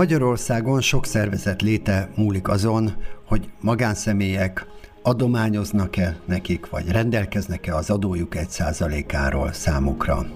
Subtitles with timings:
[0.00, 2.96] Magyarországon sok szervezet léte múlik azon,
[3.26, 4.66] hogy magánszemélyek
[5.02, 10.26] adományoznak-e nekik, vagy rendelkeznek-e az adójuk egy százalékáról számukra.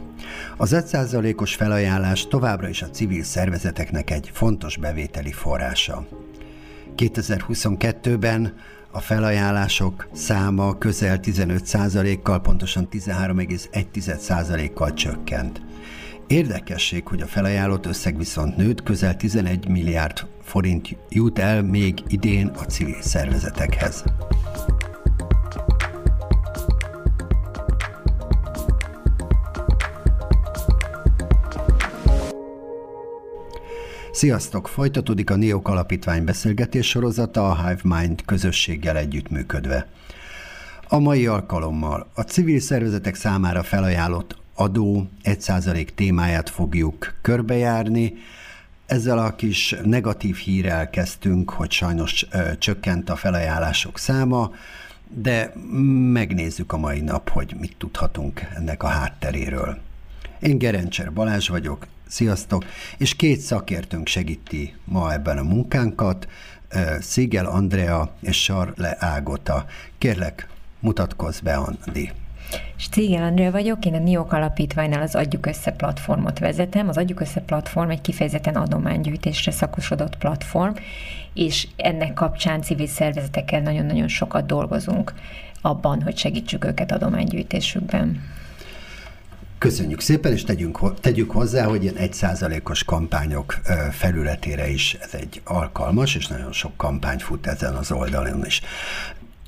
[0.57, 6.07] Az 1%-os felajánlás továbbra is a civil szervezeteknek egy fontos bevételi forrása.
[6.97, 8.55] 2022-ben
[8.91, 15.61] a felajánlások száma közel 15%-kal, pontosan 13,1%-kal csökkent.
[16.27, 22.47] Érdekesség, hogy a felajánlott összeg viszont nőtt, közel 11 milliárd forint jut el még idén
[22.47, 24.05] a civil szervezetekhez.
[34.13, 34.69] Sziasztok!
[34.69, 39.89] Folytatódik a NIOK Alapítvány beszélgetés sorozata a Hive Mind közösséggel együttműködve.
[40.89, 48.15] A mai alkalommal a civil szervezetek számára felajánlott adó 1% témáját fogjuk körbejárni.
[48.87, 52.27] Ezzel a kis negatív hírrel kezdtünk, hogy sajnos
[52.59, 54.53] csökkent a felajánlások száma,
[55.09, 55.53] de
[56.13, 59.79] megnézzük a mai nap, hogy mit tudhatunk ennek a hátteréről.
[60.41, 62.65] Én Gerencser Balázs vagyok, sziasztok,
[62.97, 66.29] és két szakértőnk segíti ma ebben a munkánkat,
[67.01, 69.67] Szigel Andrea és Sarle Ágota.
[69.99, 70.49] Kérlek,
[70.81, 72.11] mutatkozz be, Andi.
[72.77, 76.89] Stigel Andrea vagyok, én a NIOK alapítványnál az Adjuk Össze platformot vezetem.
[76.89, 80.73] Az Adjuk Össze platform egy kifejezetten adománygyűjtésre szakosodott platform,
[81.35, 85.13] és ennek kapcsán civil szervezetekkel nagyon-nagyon sokat dolgozunk
[85.61, 88.23] abban, hogy segítsük őket adománygyűjtésükben.
[89.59, 96.15] Köszönjük szépen, és tegyünk, tegyük hozzá, hogy ilyen egyszázalékos kampányok felületére is ez egy alkalmas,
[96.15, 98.61] és nagyon sok kampány fut ezen az oldalon is.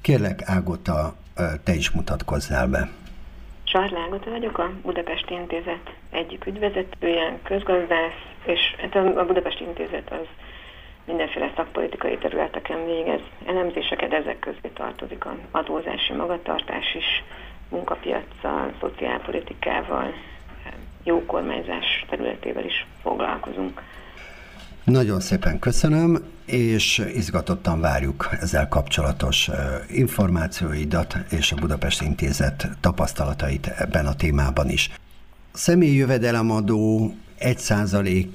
[0.01, 1.15] Kérlek, Ágota,
[1.65, 2.89] te is mutatkozzál be.
[3.65, 10.27] Sarl Ágota vagyok, a Budapesti Intézet egyik ügyvezetője, közgazdász, és hát a Budapesti Intézet az
[11.05, 17.25] mindenféle szakpolitikai területeken végez elemzéseket, ezek közé tartozik a adózási magatartás is,
[17.69, 20.15] munkapiacsal, szociálpolitikával,
[21.05, 23.83] jó kormányzás területével is foglalkozunk.
[24.87, 29.51] Nagyon szépen köszönöm, és izgatottan várjuk ezzel kapcsolatos
[29.91, 34.91] információidat és a Budapest Intézet tapasztalatait ebben a témában is.
[35.53, 38.27] Személyi jövedelemadó 1%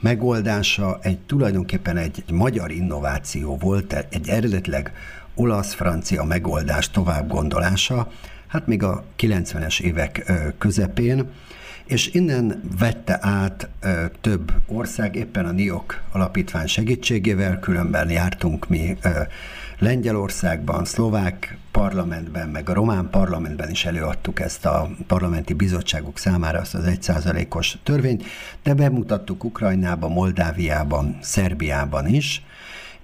[0.00, 4.92] megoldása egy tulajdonképpen egy magyar innováció volt, egy eredetleg
[5.34, 8.10] olasz-francia megoldás tovább gondolása,
[8.46, 11.30] hát még a 90-es évek közepén,
[11.86, 18.96] és innen vette át ö, több ország, éppen a NIOK alapítvány segítségével, különben jártunk mi
[19.02, 19.08] ö,
[19.78, 26.74] Lengyelországban, szlovák parlamentben, meg a román parlamentben is előadtuk ezt a parlamenti bizottságok számára azt
[26.74, 28.24] az egyszázalékos törvényt,
[28.62, 32.42] de bemutattuk Ukrajnában, Moldáviában, Szerbiában is,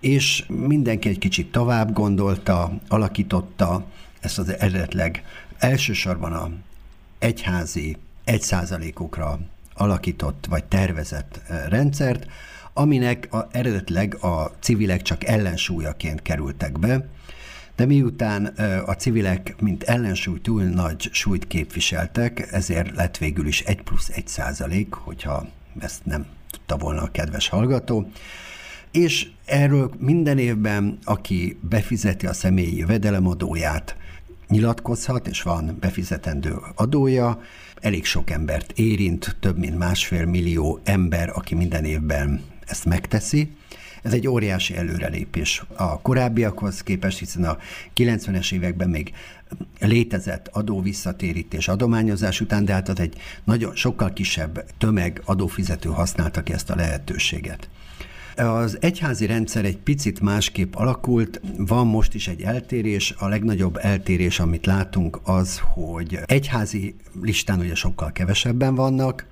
[0.00, 3.84] és mindenki egy kicsit tovább gondolta, alakította
[4.20, 5.24] ezt az eredetleg
[5.58, 6.50] elsősorban a
[7.18, 9.38] egyházi egy százalékokra
[9.74, 12.26] alakított vagy tervezett rendszert,
[12.72, 17.06] aminek a, eredetleg a civilek csak ellensúlyaként kerültek be,
[17.76, 18.46] de miután
[18.86, 24.28] a civilek, mint ellensúly túl nagy súlyt képviseltek, ezért lett végül is 1 plusz 1
[24.28, 25.46] százalék, hogyha
[25.78, 28.10] ezt nem tudta volna a kedves hallgató.
[28.90, 33.96] És erről minden évben, aki befizeti a személyi jövedelemadóját,
[34.48, 37.40] nyilatkozhat, és van befizetendő adója,
[37.82, 43.50] elég sok embert érint, több mint másfél millió ember, aki minden évben ezt megteszi.
[44.02, 47.58] Ez egy óriási előrelépés a korábbiakhoz képest, hiszen a
[47.96, 49.12] 90-es években még
[49.80, 56.52] létezett adóvisszatérítés adományozás után, de hát az egy nagyon sokkal kisebb tömeg adófizető használta ki
[56.52, 57.68] ezt a lehetőséget.
[58.36, 64.40] Az egyházi rendszer egy picit másképp alakult, van most is egy eltérés, a legnagyobb eltérés,
[64.40, 69.26] amit látunk az, hogy egyházi listán ugye sokkal kevesebben vannak,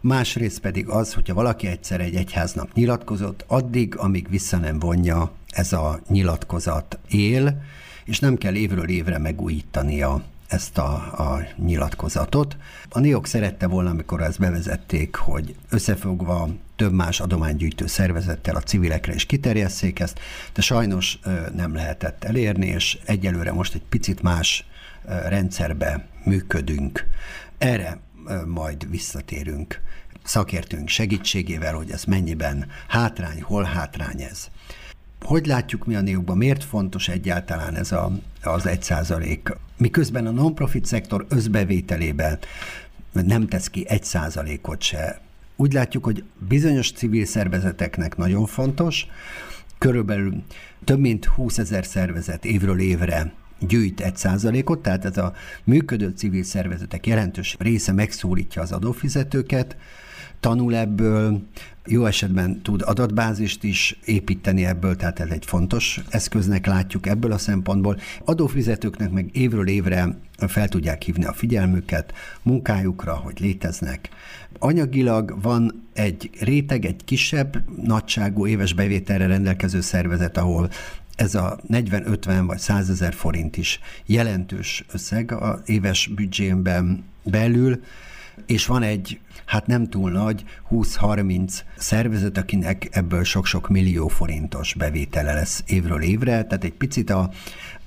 [0.00, 5.72] másrészt pedig az, hogyha valaki egyszer egy egyháznak nyilatkozott, addig, amíg vissza nem vonja ez
[5.72, 7.62] a nyilatkozat él,
[8.04, 10.92] és nem kell évről évre megújítania ezt a,
[11.34, 12.56] a nyilatkozatot.
[12.88, 19.14] A NIOK szerette volna, amikor ezt bevezették, hogy összefogva több más adománygyűjtő szervezettel a civilekre
[19.14, 20.20] is kiterjesszék ezt,
[20.52, 21.18] de sajnos
[21.54, 24.66] nem lehetett elérni, és egyelőre most egy picit más
[25.04, 27.06] rendszerbe működünk.
[27.58, 27.98] Erre
[28.46, 29.80] majd visszatérünk
[30.24, 34.48] szakértőnk segítségével, hogy ez mennyiben hátrány, hol hátrány ez.
[35.24, 38.10] Hogy látjuk mi a néukban, miért fontos egyáltalán ez a,
[38.42, 39.56] az egy százalék?
[39.76, 42.38] Miközben a non-profit szektor összbevételében
[43.12, 45.20] nem tesz ki egy százalékot se.
[45.56, 49.06] Úgy látjuk, hogy bizonyos civil szervezeteknek nagyon fontos,
[49.78, 50.42] körülbelül
[50.84, 55.32] több mint 20 ezer szervezet évről évre gyűjt egy százalékot, tehát ez a
[55.64, 59.76] működő civil szervezetek jelentős része megszólítja az adófizetőket,
[60.44, 61.42] tanul ebből,
[61.86, 67.38] jó esetben tud adatbázist is építeni ebből, tehát ez egy fontos eszköznek látjuk ebből a
[67.38, 67.98] szempontból.
[68.24, 72.12] Adófizetőknek meg évről évre fel tudják hívni a figyelmüket
[72.42, 74.08] munkájukra, hogy léteznek.
[74.58, 80.70] Anyagilag van egy réteg, egy kisebb nagyságú éves bevételre rendelkező szervezet, ahol
[81.16, 87.80] ez a 40-50 vagy 100 ezer forint is jelentős összeg a éves büdzsémben belül,
[88.46, 95.34] és van egy, hát nem túl nagy, 20-30 szervezet, akinek ebből sok-sok millió forintos bevétele
[95.34, 97.30] lesz évről évre, tehát egy picit a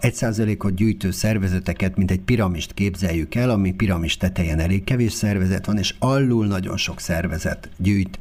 [0.02, 5.78] 1%-ot gyűjtő szervezeteket, mint egy piramist képzeljük el, ami piramis tetején elég kevés szervezet van,
[5.78, 8.20] és alul nagyon sok szervezet gyűjt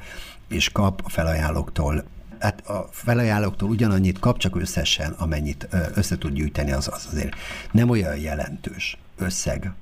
[0.49, 2.05] és kap a felajánlóktól
[2.39, 7.35] hát a felajánlóktól ugyanannyit kap, csak összesen, amennyit össze tud gyűjteni, az, az azért
[7.73, 9.73] nem olyan jelentős összeg.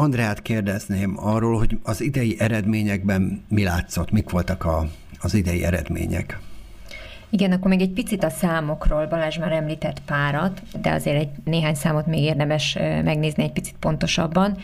[0.00, 4.88] Andreát kérdezném arról, hogy az idei eredményekben mi látszott, mik voltak a,
[5.20, 6.38] az idei eredmények?
[7.30, 11.74] Igen, akkor még egy picit a számokról, Balázs már említett párat, de azért egy néhány
[11.74, 12.74] számot még érdemes
[13.04, 14.56] megnézni egy picit pontosabban.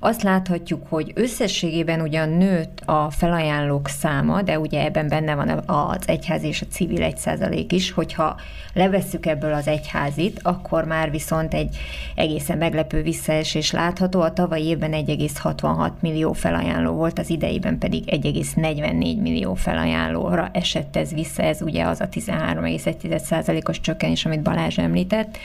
[0.00, 6.02] Azt láthatjuk, hogy összességében ugyan nőtt a felajánlók száma, de ugye ebben benne van az
[6.06, 8.36] egyház és a civil egy százalék is, hogyha
[8.74, 11.76] levesszük ebből az egyházit, akkor már viszont egy
[12.14, 14.20] egészen meglepő visszaesés látható.
[14.20, 21.12] A tavalyi évben 1,66 millió felajánló volt, az idejében pedig 1,44 millió felajánlóra esett ez
[21.12, 25.38] vissza, ez ugye az a 13,1%-os csökkenés, amit Balázs említett.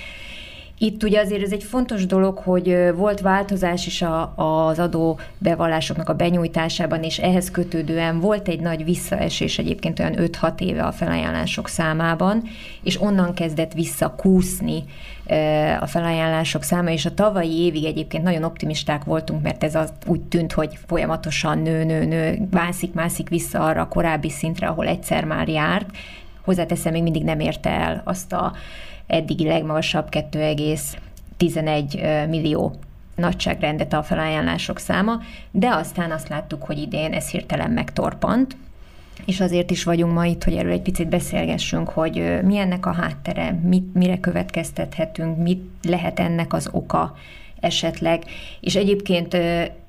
[0.78, 6.10] Itt ugye azért ez egy fontos dolog, hogy volt változás is a, az adó bevallásoknak
[6.10, 11.68] a benyújtásában, és ehhez kötődően volt egy nagy visszaesés egyébként olyan 5-6 éve a felajánlások
[11.68, 12.44] számában,
[12.84, 14.84] és onnan kezdett visszakúszni
[15.80, 20.22] a felajánlások száma, és a tavalyi évig egyébként nagyon optimisták voltunk, mert ez az úgy
[20.22, 25.26] tűnt, hogy folyamatosan nő, nő, nő, mászik, mászik vissza arra a korábbi szintre, ahol egyszer
[25.26, 25.90] már járt.
[26.44, 28.54] Hozzáteszem, még mindig nem érte el azt a
[29.14, 32.76] eddigi legmagasabb 2,11 millió
[33.16, 35.22] nagyságrendet a felajánlások száma,
[35.52, 38.56] de aztán azt láttuk, hogy idén ez hirtelen megtorpant,
[39.26, 42.94] és azért is vagyunk ma itt, hogy erről egy picit beszélgessünk, hogy mi ennek a
[42.94, 47.16] háttere, mit, mire következtethetünk, mit lehet ennek az oka
[47.60, 48.24] esetleg.
[48.60, 49.38] És egyébként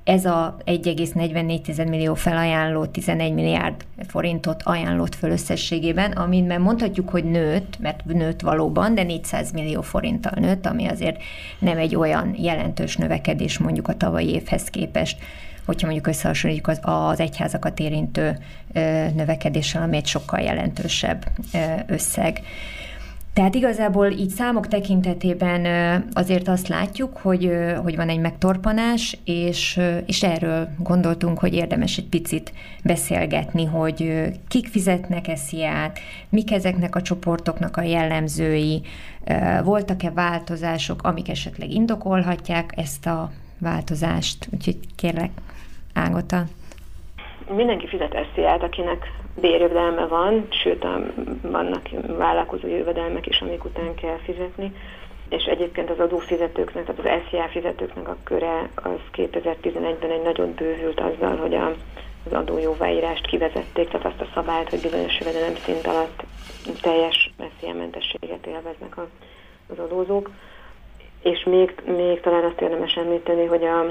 [0.04, 3.74] ez a 1,44 millió felajánló 11 milliárd
[4.06, 10.32] forintot ajánlott föl összességében, amiben mondhatjuk, hogy nőtt, mert nőtt valóban, de 400 millió forinttal
[10.40, 11.22] nőtt, ami azért
[11.58, 15.18] nem egy olyan jelentős növekedés mondjuk a tavalyi évhez képest,
[15.66, 18.38] hogyha mondjuk összehasonlítjuk az, az egyházakat érintő
[19.14, 21.26] növekedéssel, ami egy sokkal jelentősebb
[21.86, 22.40] összeg.
[23.34, 25.66] Tehát igazából így számok tekintetében
[26.12, 27.50] azért azt látjuk, hogy,
[27.82, 32.52] hogy van egy megtorpanás, és, és erről gondoltunk, hogy érdemes egy picit
[32.84, 35.98] beszélgetni, hogy kik fizetnek esziát,
[36.28, 38.82] mik ezeknek a csoportoknak a jellemzői,
[39.64, 44.48] voltak-e változások, amik esetleg indokolhatják ezt a változást.
[44.52, 45.30] Úgyhogy kérlek,
[45.94, 46.42] Ágota.
[47.48, 50.86] Mindenki fizet esziát, akinek bérjövedelme van, sőt
[51.42, 54.72] vannak vállalkozó jövedelmek is, amik után kell fizetni,
[55.28, 61.00] és egyébként az adófizetőknek, tehát az SZIA fizetőknek a köre az 2011-ben egy nagyon bővült
[61.00, 61.74] azzal, hogy a,
[62.26, 66.24] az adójóváírást kivezették, tehát azt a szabályt, hogy bizonyos jövedelem szint alatt
[66.80, 68.98] teljes SZIA mentességet élveznek
[69.68, 70.30] az adózók.
[71.24, 73.86] És még, még talán azt érdemes említeni, hogy a,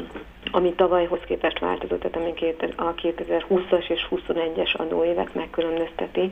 [0.51, 6.31] ami tavalyhoz képest változott, tehát ami a 2020-as és 2021-es adóévet megkülönbözteti,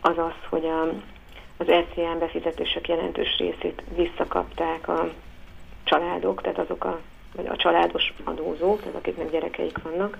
[0.00, 0.82] az az, hogy a,
[1.56, 5.08] az ECM befizetések jelentős részét visszakapták a
[5.84, 7.00] családok, tehát azok a,
[7.36, 10.18] vagy a családos adózók, tehát akiknek gyerekeik vannak,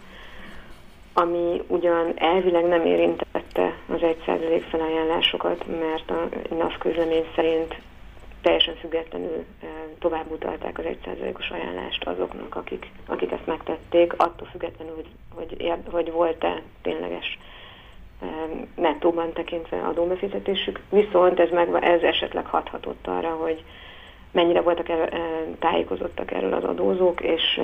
[1.12, 7.75] ami ugyan elvileg nem érintette az 1% felajánlásokat, mert a NAV közlemény szerint
[8.47, 9.45] teljesen függetlenül
[9.99, 16.12] tovább utalták az 1%-os ajánlást azoknak, akik, akik ezt megtették, attól függetlenül, hogy, hogy, hogy
[16.12, 17.38] volt-e tényleges
[18.75, 20.81] nettóban tekintve adóbefizetésük.
[20.91, 23.65] Viszont ez, meg, ez esetleg hathatott arra, hogy
[24.31, 25.09] mennyire voltak el,
[25.59, 27.61] tájékozottak erről az adózók, és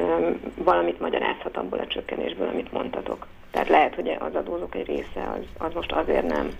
[0.54, 3.26] valamit magyarázhat abból a csökkenésből, amit mondtatok.
[3.50, 6.50] Tehát lehet, hogy az adózók egy része az, az most azért nem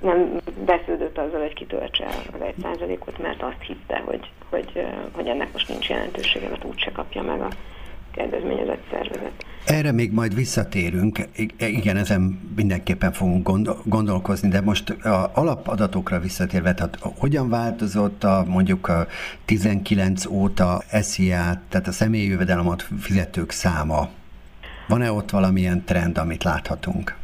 [0.00, 5.52] nem besződött azzal, hogy kitöltse az egy százalékot, mert azt hitte, hogy, hogy, hogy ennek
[5.52, 7.48] most nincs jelentősége, mert úgyse kapja meg a
[8.16, 9.44] kedvezményezett szervezet.
[9.66, 11.18] Erre még majd visszatérünk,
[11.58, 13.50] igen, ezen mindenképpen fogunk
[13.84, 19.06] gondolkozni, de most a alapadatokra visszatérve, tehát hogyan változott a mondjuk a
[19.44, 24.08] 19 óta SZIA, tehát a személyi jövedelemat fizetők száma?
[24.88, 27.16] Van-e ott valamilyen trend, amit láthatunk?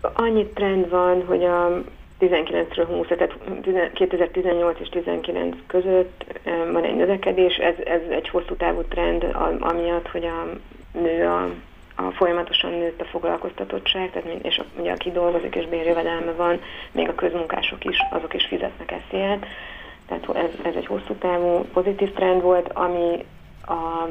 [0.00, 1.82] Annyi trend van, hogy a
[2.20, 3.38] 19-ről 20, tehát
[3.92, 6.24] 2018 és 19 között
[6.72, 9.26] van egy növekedés, ez, ez egy hosszú távú trend,
[9.60, 10.46] amiatt, hogy a
[10.98, 11.50] nő a,
[11.96, 16.60] a folyamatosan nőtt a foglalkoztatottság, tehát, és ugye aki dolgozik és bérjövedelme van,
[16.92, 19.46] még a közmunkások is, azok is fizetnek esziát.
[20.08, 23.24] Tehát ez, ez egy hosszú távú pozitív trend volt, ami
[23.66, 24.08] a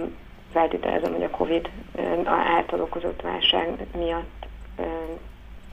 [0.52, 1.70] feltételezem, hogy a Covid
[2.26, 4.46] által okozott válság miatt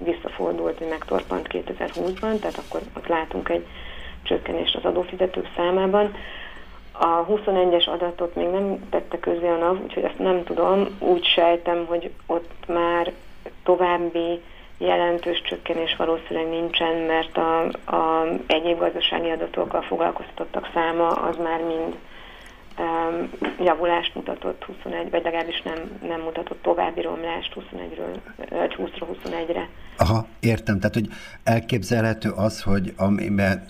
[0.04, 3.66] visszafordult, hogy megtorpant 2020-ban, tehát akkor ott látunk egy
[4.22, 6.14] csökkenést az adófizetők számában.
[6.92, 10.86] A 21-es adatot még nem tette közé a NAV, úgyhogy ezt nem tudom.
[10.98, 13.12] Úgy sejtem, hogy ott már
[13.64, 14.40] további
[14.78, 17.62] jelentős csökkenés valószínűleg nincsen, mert a,
[17.96, 21.96] a egyéb gazdasági adatokkal foglalkoztatottak száma az már mind
[23.58, 28.16] javulást mutatott 21, vagy legalábbis nem, nem mutatott további romlást 21-ről,
[28.50, 29.68] 20-ról 21-re.
[29.96, 30.78] Aha, értem.
[30.78, 31.08] Tehát, hogy
[31.44, 33.64] elképzelhető az, hogy amiben,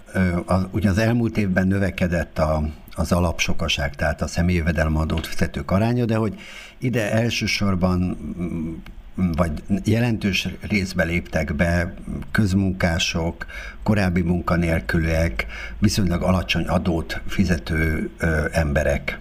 [0.47, 2.63] a, ugye az elmúlt évben növekedett a,
[2.97, 6.35] az alapsokaság, tehát a személyi jövedelemadót fizetők aránya, de hogy
[6.79, 8.17] ide elsősorban
[9.15, 9.51] vagy
[9.85, 11.95] jelentős részbe léptek be
[12.31, 13.47] közmunkások,
[13.83, 15.47] korábbi munkanélkülőek,
[15.79, 19.19] viszonylag alacsony adót fizető ö, emberek.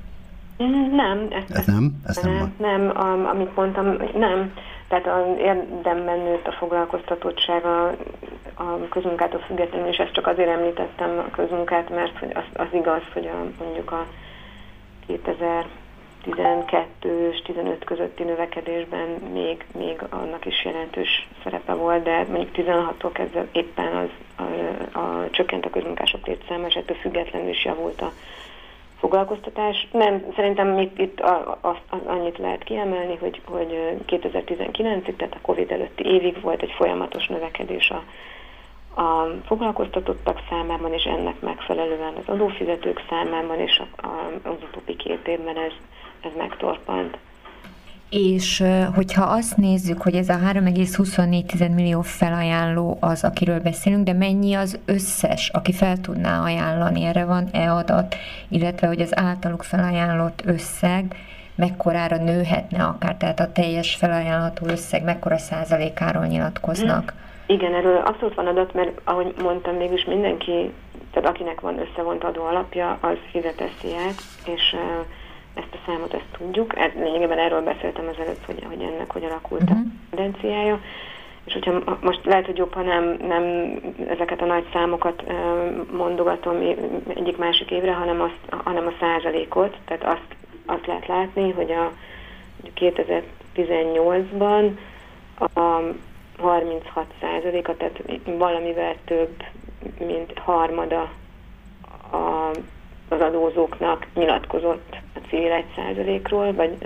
[0.96, 1.28] Nem.
[1.30, 2.02] Ezt, Ez nem?
[2.06, 4.54] Ezt nem, nem, nem a, amit mondtam, nem.
[4.88, 7.88] Tehát az érdemben nőtt a foglalkoztatottság a,
[8.54, 13.02] a közmunkától függetlenül, és ezt csak azért említettem a közmunkát, mert hogy az, az igaz,
[13.14, 14.06] hogy a, mondjuk a
[15.08, 15.66] 2000
[16.24, 23.10] 12 és 15 közötti növekedésben még, még annak is jelentős szerepe volt, de mondjuk 16-tól
[23.14, 28.12] kezdve éppen az a, a, csökkent a közmunkások létszáma, és ettől függetlenül is javult a
[29.00, 29.88] foglalkoztatás.
[29.92, 35.42] Nem, szerintem itt, itt a, a, a, annyit lehet kiemelni, hogy, hogy 2019-ig, tehát a
[35.42, 38.04] Covid előtti évig volt egy folyamatos növekedés a,
[39.02, 45.28] a foglalkoztatottak számában, és ennek megfelelően az adófizetők számában, és a, a, az utóbbi két
[45.28, 45.74] évben ez
[46.22, 47.18] ez megtorpant.
[48.10, 48.64] És
[48.96, 54.80] hogyha azt nézzük, hogy ez a 3,24 millió felajánló az, akiről beszélünk, de mennyi az
[54.86, 58.16] összes, aki fel tudná ajánlani, erre van-e adat,
[58.50, 61.16] illetve hogy az általuk felajánlott összeg
[61.56, 67.14] mekkorára nőhetne akár, tehát a teljes felajánlható összeg mekkora százalékáról nyilatkoznak?
[67.46, 70.72] Igen, erről abszolút van adat, mert ahogy mondtam, mégis mindenki,
[71.12, 73.64] tehát akinek van összevont adó alapja, az fizet
[74.46, 75.06] és uh,
[75.86, 76.80] számot, ezt tudjuk.
[76.80, 79.78] Ez, lényegében erről beszéltem az előtt, hogy, hogy ennek hogy alakult uh-huh.
[79.78, 79.90] a mhm.
[80.10, 80.80] tendenciája.
[81.44, 83.76] És hogyha most lehet, hogy jobb, ha nem, nem
[84.08, 85.24] ezeket a nagy számokat
[85.92, 86.56] mondogatom
[87.08, 90.36] egyik másik évre, hanem, azt, hanem a százalékot, tehát azt,
[90.66, 91.92] azt lehet látni, hogy a
[92.76, 94.72] 2018-ban
[95.54, 95.82] a
[96.42, 99.44] 36 százaléka, tehát valamivel több,
[100.00, 101.12] mint harmada
[102.12, 102.52] a
[103.12, 106.78] az adózóknak nyilatkozott a civil 1%-ról, vagy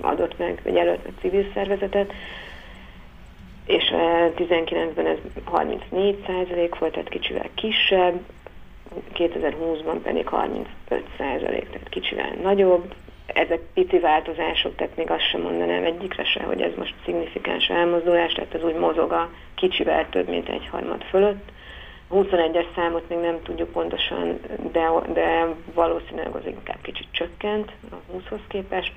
[0.00, 2.12] adott meg, vagy előtt a civil szervezetet,
[3.66, 3.84] és
[4.36, 8.20] 19-ben ez 34 százalék volt, tehát kicsivel kisebb,
[9.14, 10.66] 2020-ban pedig 35
[11.18, 12.94] százalék, tehát kicsivel nagyobb.
[13.26, 18.32] Ezek pici változások, tehát még azt sem mondanám egyikre se, hogy ez most szignifikáns elmozdulás,
[18.32, 21.50] tehát ez úgy mozog a kicsivel több, mint egy harmad fölött.
[22.10, 24.40] 21-es számot még nem tudjuk pontosan,
[24.72, 28.92] de, de valószínűleg az inkább kicsit csökkent a 20-hoz képest.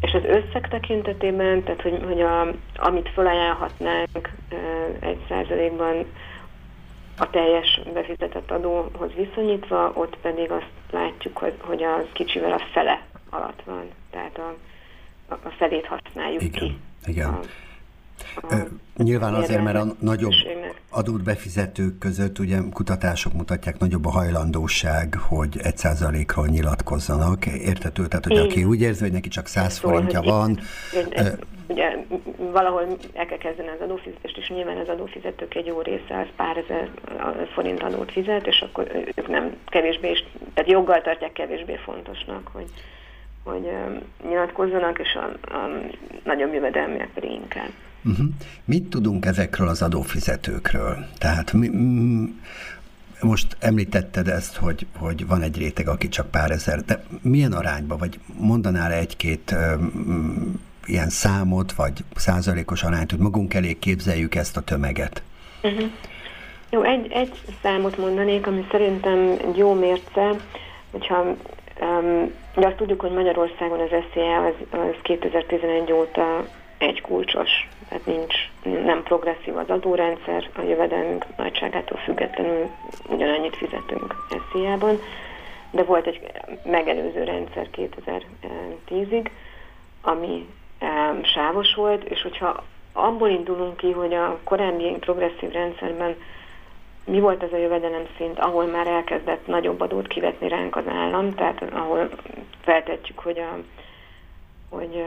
[0.00, 2.40] És az összeg tekintetében, tehát hogy, hogy a,
[2.76, 4.30] amit felajánlhatnánk
[5.00, 6.06] egy százalékban
[7.18, 13.02] a teljes befizetett adóhoz viszonyítva, ott pedig azt látjuk, hogy, hogy az kicsivel a fele
[13.30, 13.84] alatt van.
[14.10, 14.56] Tehát a,
[15.28, 16.76] a felét használjuk igen, ki.
[17.06, 17.28] Igen.
[17.28, 17.40] A,
[18.96, 20.32] Nyilván azért, mert a nagyobb
[20.90, 27.46] adót befizetők között ugye kutatások mutatják nagyobb a hajlandóság, hogy egy százalékról nyilatkozzanak.
[27.46, 28.06] Értető?
[28.06, 30.58] Tehát, hogy aki úgy érzi, hogy neki csak 100 szóval, forintja van.
[31.66, 31.96] ugye
[32.36, 36.56] valahol el kell kezdeni az adófizetést, és nyilván az adófizetők egy jó része az pár
[36.56, 36.90] ezer
[37.54, 40.12] forint adót fizet, és akkor ők nem kevésbé,
[40.54, 42.66] tehát joggal tartják kevésbé fontosnak, hogy
[43.44, 43.70] hogy
[44.28, 45.68] nyilatkozzanak, és a, a
[46.24, 47.68] nagyobb jövedelmiek pedig inkább.
[48.04, 48.26] Uh-huh.
[48.64, 51.06] Mit tudunk ezekről az adófizetőkről?
[51.18, 51.70] Tehát mi,
[53.20, 57.98] Most említetted ezt, hogy, hogy van egy réteg, aki csak pár ezer, de milyen arányban,
[57.98, 59.54] vagy mondanál egy-két
[60.84, 65.22] ilyen számot, vagy százalékos arányt, hogy magunk elé képzeljük ezt a tömeget?
[65.62, 65.90] Uh-huh.
[66.70, 70.30] Jó, egy, egy számot mondanék, ami szerintem jó mérce,
[70.90, 71.20] hogyha
[71.80, 76.44] um, de azt tudjuk, hogy Magyarországon az SZIA az, az 2011 óta
[76.84, 78.34] egy kulcsos, tehát nincs,
[78.84, 82.70] nem progresszív az adórendszer, a jövedelmünk nagyságától függetlenül
[83.08, 84.14] ugyanannyit fizetünk
[84.52, 84.98] SZIA-ban,
[85.70, 86.20] de volt egy
[86.64, 89.30] megelőző rendszer 2010-ig,
[90.02, 90.46] ami
[91.22, 96.16] sávos volt, és hogyha abból indulunk ki, hogy a korábbi progresszív rendszerben
[97.04, 101.34] mi volt ez a jövedelem szint, ahol már elkezdett nagyobb adót kivetni ránk az állam,
[101.34, 102.10] tehát ahol
[102.60, 103.58] feltetjük, hogy, a,
[104.68, 105.04] hogy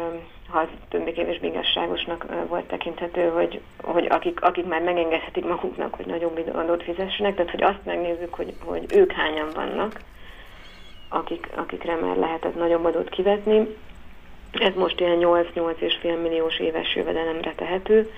[0.49, 6.51] ha az többé-kevésbé igazságosnak volt tekinthető, hogy, hogy akik, akik már megengedhetik maguknak, hogy nagyobb
[6.53, 10.01] adót fizessenek, tehát hogy azt megnézzük, hogy, hogy ők hányan vannak,
[11.09, 13.75] akik, akikre már lehetett nagyobb adót kivetni.
[14.51, 18.11] Ez most ilyen 8-8,5 milliós éves jövedelemre tehető,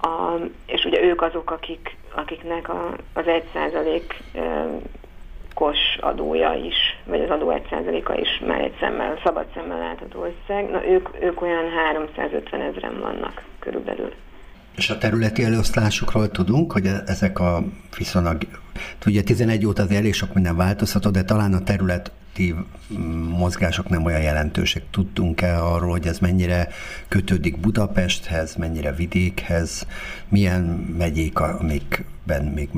[0.00, 0.34] a,
[0.66, 3.44] és ugye ők azok, akik, akiknek a, az 1
[5.58, 10.70] kos adója is, vagy az adó 1%-a is már egy szemmel, szabad szemmel látható összeg.
[10.70, 14.12] Na ők, ők olyan 350 ezeren vannak körülbelül.
[14.76, 17.62] És a területi elosztásukról tudunk, hogy ezek a
[17.96, 18.38] viszonylag,
[19.06, 22.54] ugye 11 óta az elég sok minden változhatott, de talán a terület aktív
[23.38, 24.82] mozgások nem olyan jelentősek.
[24.90, 26.68] Tudtunk-e arról, hogy ez mennyire
[27.08, 29.86] kötődik Budapesthez, mennyire vidékhez,
[30.28, 30.62] milyen
[30.98, 32.68] megyék, amikben még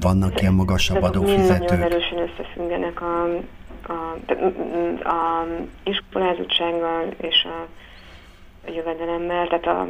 [0.00, 1.68] vannak ilyen magasabb adófizetők?
[1.68, 3.24] Nagyon erősen összefüggenek a,
[3.86, 4.16] a,
[5.08, 5.46] a
[5.84, 7.66] iskolázottsággal és a,
[8.66, 9.86] a jövedelemmel, tehát a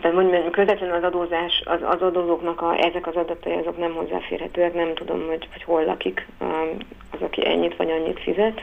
[0.00, 4.74] tehát mondjuk közvetlenül az adózás, az, az adózóknak a, ezek az adatai azok nem hozzáférhetőek,
[4.74, 6.26] nem tudom, hogy, hogy hol lakik
[7.10, 8.60] az, aki ennyit vagy annyit fizet,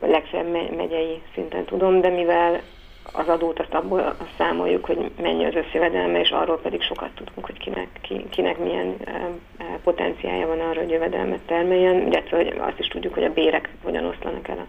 [0.00, 2.60] legfeljebb megyei szinten tudom, de mivel
[3.12, 7.58] az adót azt abból számoljuk, hogy mennyi az összjövedelme, és arról pedig sokat tudunk, hogy
[7.58, 9.30] kinek, ki, kinek milyen e,
[9.82, 14.04] potenciája van arra, hogy jövedelmet termeljen, illetve hogy azt is tudjuk, hogy a bérek hogyan
[14.04, 14.66] oszlanak el a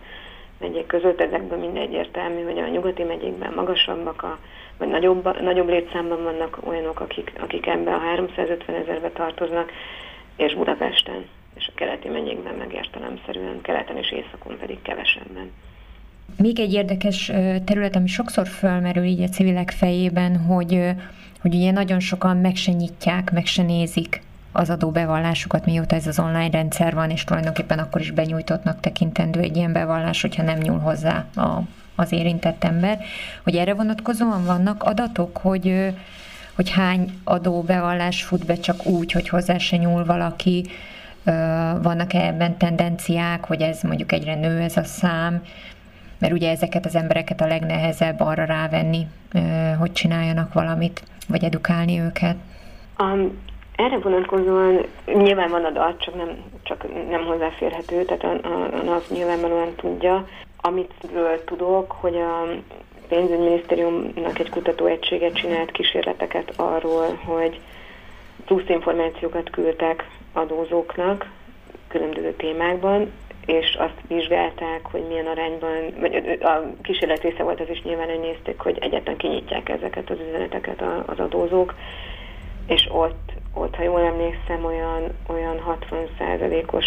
[0.60, 1.22] megyék között.
[1.22, 4.38] Ezekben mind egyértelmű, hogy a nyugati megyékben magasabbak a
[4.78, 9.72] vagy nagyobb, nagyobb létszámban vannak olyanok, akik, akik ebbe a 350 ezerbe tartoznak,
[10.36, 15.52] és Budapesten, és a keleti megyékben meg értelemszerűen, keleten és északon pedig kevesebben.
[16.38, 17.32] Még egy érdekes
[17.66, 20.92] terület, ami sokszor fölmerül így a civilek fejében, hogy,
[21.42, 26.20] hogy ugye nagyon sokan meg se nyitják, meg se nézik az adóbevallásukat, mióta ez az
[26.20, 30.80] online rendszer van, és tulajdonképpen akkor is benyújtottnak tekintendő egy ilyen bevallás, hogyha nem nyúl
[30.80, 31.62] hozzá a
[31.96, 33.00] az érintett ember,
[33.44, 35.94] hogy erre vonatkozóan vannak adatok, hogy,
[36.56, 40.66] hogy hány adóbevallás fut be csak úgy, hogy hozzá se nyúl valaki,
[41.82, 45.42] vannak-e ebben tendenciák, hogy ez mondjuk egyre nő ez a szám,
[46.20, 49.08] mert ugye ezeket az embereket a legnehezebb arra rávenni,
[49.80, 52.36] hogy csináljanak valamit, vagy edukálni őket.
[53.00, 53.42] Um,
[53.76, 56.30] erre vonatkozóan nyilván van adat, csak nem,
[56.64, 60.28] csak nem hozzáférhető, tehát a, a, a NAV nyilvánvalóan tudja.
[60.62, 60.94] Amit
[61.46, 62.48] tudok, hogy a
[63.08, 67.60] pénzügyminisztériumnak egy kutatóegysége csinált kísérleteket arról, hogy
[68.46, 71.30] plusz információkat küldtek adózóknak
[71.88, 73.12] különböző témákban,
[73.46, 78.20] és azt vizsgálták, hogy milyen arányban, vagy a kísérlet része volt az is nyilván, hogy
[78.20, 81.76] nézték, hogy egyetlen kinyitják ezeket az üzeneteket az adózók,
[82.68, 86.86] és ott, ott ha jól emlékszem, olyan, olyan 60%-os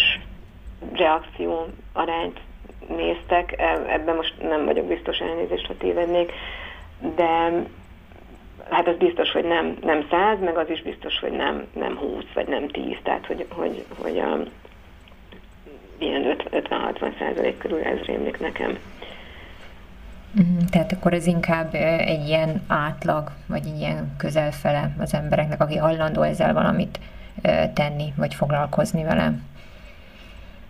[0.93, 2.39] reakció arányt
[2.87, 6.31] néztek, e, ebben most nem vagyok biztos elnézést, ha tévednék,
[7.15, 7.51] de
[8.69, 12.23] hát az biztos, hogy nem, nem száz, meg az is biztos, hogy nem, nem 20
[12.33, 14.37] vagy nem 10, tehát hogy, hogy, hogy a,
[15.97, 18.77] ilyen 50-60 százalék körül ez rémlik nekem.
[20.31, 25.77] Mhm, tehát akkor ez inkább egy ilyen átlag, vagy egy ilyen közelfele az embereknek, aki
[25.77, 26.99] hajlandó ezzel valamit
[27.73, 29.33] tenni, vagy foglalkozni vele.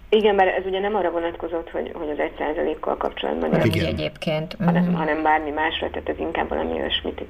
[0.10, 3.86] Igen, mert ez ugye nem arra vonatkozott, hogy, hogy az egy százalékkal kapcsolatban, hanem Igen.
[3.86, 4.56] egyébként.
[4.60, 4.98] Hanem, uh-huh.
[4.98, 7.22] hanem bármi másra, tehát ez inkább valami olyasmit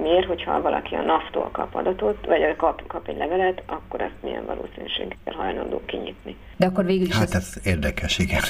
[0.00, 4.46] mér, hogyha valaki a NAV-tól kap adatot, vagy kap, kap egy levelet, akkor azt milyen
[4.46, 6.36] valószínűséggel hajlandó kinyitni.
[6.56, 7.16] De akkor végül is...
[7.16, 8.42] Hát ez érdekes, igen.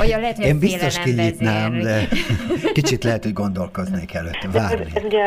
[0.00, 2.08] Olyan lehet, hogy Én biztos kinyitnám, de
[2.72, 4.84] kicsit lehet, hogy gondolkoznék előtte, várni.
[4.84, 5.24] Ez, ez, ugye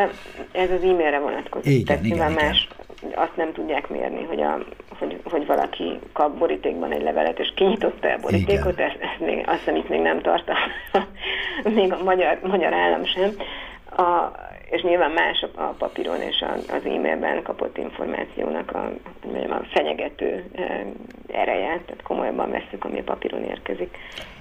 [0.51, 1.71] ez az e-mailre vonatkozik.
[1.71, 2.45] Igen, tehát igen, igen.
[2.45, 2.67] Más,
[3.15, 4.57] azt nem tudják mérni, hogy, a,
[4.99, 9.57] hogy, hogy valaki kap borítékban egy levelet, és kinyitotta a borítékot, ezt, ezt még, azt
[9.57, 10.51] hiszem itt még nem tart
[11.75, 13.31] még a magyar, magyar állam sem.
[13.97, 14.31] A,
[14.69, 18.91] és nyilván más a, a papíron és a, az e-mailben kapott információnak a,
[19.49, 20.45] a fenyegető
[21.27, 23.97] ereje, tehát komolyabban veszük, ami a papíron érkezik.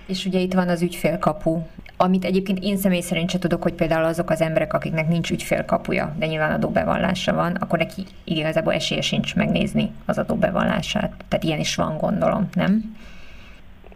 [0.06, 1.58] És ugye itt van az ügyfélkapu,
[1.96, 6.14] amit egyébként én személy szerint sem tudok, hogy például azok az emberek, akiknek nincs ügyfélkapuja,
[6.18, 11.12] de nyilván adóbevallása van, akkor neki igazából esélye sincs megnézni az adóbevallását.
[11.28, 12.96] Tehát ilyen is van, gondolom, nem?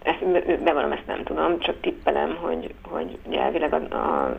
[0.02, 4.36] Ezt, bevallom, ezt nem tudom, csak tippelem, hogy, hogy elvileg a, a,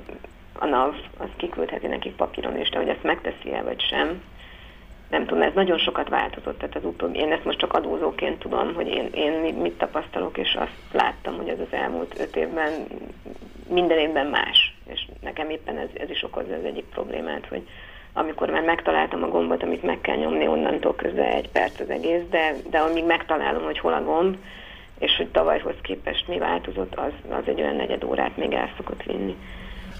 [0.59, 4.21] a NAV az kiküldheti nekik papíron is, de hogy ezt megteszi-e vagy sem,
[5.09, 8.73] nem tudom, ez nagyon sokat változott, tehát az utóbbi, én ezt most csak adózóként tudom,
[8.73, 12.71] hogy én, én mit tapasztalok, és azt láttam, hogy ez az elmúlt öt évben
[13.69, 17.67] minden évben más, és nekem éppen ez, ez is okozza az egyik problémát, hogy
[18.13, 22.21] amikor már megtaláltam a gombot, amit meg kell nyomni, onnantól közben egy perc az egész,
[22.29, 24.37] de, de amíg megtalálom, hogy hol a gomb,
[24.99, 29.03] és hogy tavalyhoz képest mi változott, az, az egy olyan negyed órát még el szokott
[29.03, 29.35] vinni.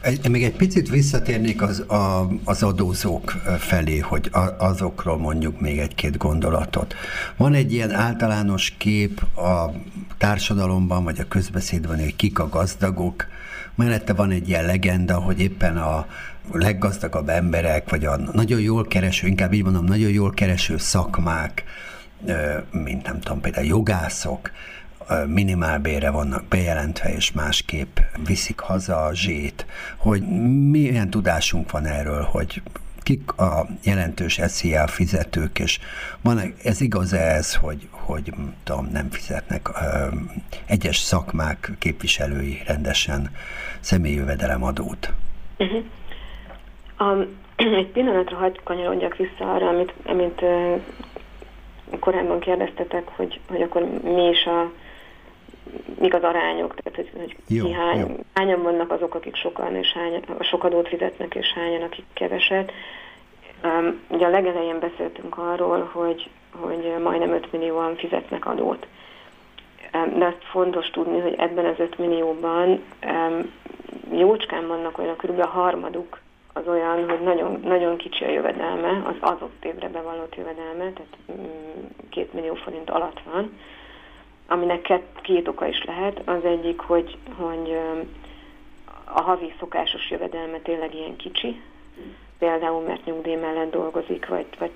[0.02, 5.80] Egy, még egy picit visszatérnék az, a, az adózók felé, hogy a, azokról mondjuk még
[5.80, 6.96] egy-két gondolatot.
[7.38, 9.72] Van egy ilyen általános kép a
[10.18, 13.28] társadalomban, vagy a közbeszédben, hogy kik a gazdagok,
[13.76, 16.08] mellette van egy ilyen legenda, hogy éppen a
[16.52, 21.64] leggazdagabb emberek, vagy a nagyon jól kereső, inkább így mondom, nagyon jól kereső szakmák,
[22.72, 24.52] mint nem tudom, például jogászok,
[25.28, 29.66] minimálbére vannak bejelentve, és másképp viszik haza a zsét,
[29.98, 30.22] hogy
[30.70, 32.62] milyen tudásunk van erről, hogy
[33.04, 35.80] kik a jelentős SZIA fizetők, és
[36.22, 40.08] van, ez igaz -e ez, hogy, hogy tudom, nem fizetnek ö,
[40.66, 43.30] egyes szakmák képviselői rendesen
[43.80, 45.14] személyjövedelemadót?
[45.58, 45.84] Uh-huh.
[47.00, 47.28] Um,
[47.82, 50.82] egy pillanatra hagyd kanyarodjak vissza arra, amit, amit uh,
[52.00, 54.72] korábban kérdeztetek, hogy, hogy akkor mi is a
[56.00, 58.08] mik az arányok, tehát hogy, hogy jó, ki hány, jó.
[58.34, 62.72] hányan vannak azok, akik sokan és hány, sok adót fizetnek, és hányan, akik keveset.
[63.64, 66.30] Um, ugye a legelején beszéltünk arról, hogy,
[66.60, 68.88] hogy majdnem 5 millióan fizetnek adót.
[69.94, 73.52] Um, de azt fontos tudni, hogy ebben az 5 millióban um,
[74.12, 75.40] jócskán vannak olyan, kb.
[75.40, 76.20] a harmaduk
[76.54, 81.18] az olyan, hogy nagyon, nagyon kicsi a jövedelme, az adott évre bevallott jövedelme, tehát
[82.10, 83.52] 2 mm, millió forint alatt van
[84.50, 86.22] aminek két, két oka is lehet.
[86.26, 87.78] Az egyik, hogy, hogy
[89.04, 91.62] a havi szokásos jövedelme tényleg ilyen kicsi,
[92.40, 94.72] például mert nyugdíj mellett dolgozik, vagy, vagy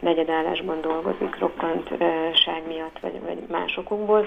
[0.00, 4.26] negyedállásban dolgozik, rokkantság miatt, vagy, vagy más okokból,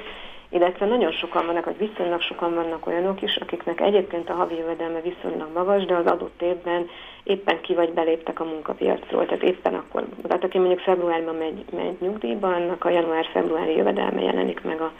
[0.49, 5.01] illetve nagyon sokan vannak, vagy viszonylag sokan vannak olyanok is, akiknek egyébként a havi jövedelme
[5.01, 6.89] viszonylag magas, de az adott évben
[7.23, 11.95] éppen ki vagy beléptek a munkapiacról, tehát éppen akkor, tehát aki mondjuk februárban megy, megy
[11.99, 14.91] nyugdíjba, annak a január-februári jövedelme jelenik meg a,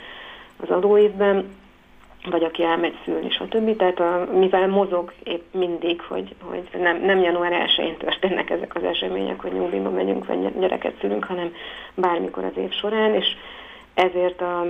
[0.61, 1.57] az adóévben,
[2.25, 3.75] vagy aki elmegy szülni, stb.
[3.75, 8.83] Tehát a, mivel mozog épp mindig, hogy, hogy nem, nem január 1-én történnek ezek az
[8.83, 11.53] események, hogy nyugdíjba megyünk, vagy gyereket szülünk, hanem
[11.95, 13.27] bármikor az év során, és
[13.99, 14.61] ezért a,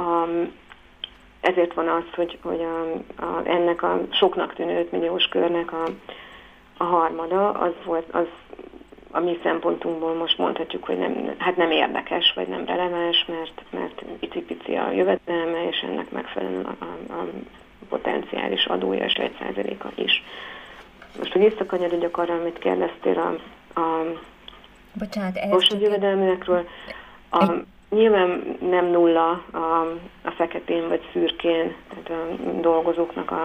[0.00, 0.28] a
[1.40, 2.92] ezért van az, hogy, hogy a,
[3.24, 5.84] a, ennek a soknak tűnő 5 milliós körnek a,
[6.76, 8.26] a harmada, az volt, az
[9.10, 14.02] a mi szempontunkból most mondhatjuk, hogy nem, hát nem érdekes, vagy nem releváns, mert, mert
[14.20, 17.26] pici-pici a jövedelme, és ennek megfelelően a, a, a
[17.88, 20.22] potenciális adója és egy százaléka is.
[21.18, 24.04] Most, hogy visszakanyarodjak arra, amit kérdeztél a, a
[24.92, 26.68] Bocsánat, ehhez jövedelmekről,
[27.28, 27.64] a, egy...
[27.94, 29.58] nyilván nem nulla a,
[30.24, 33.42] a feketén vagy szürkén tehát a dolgozóknak a,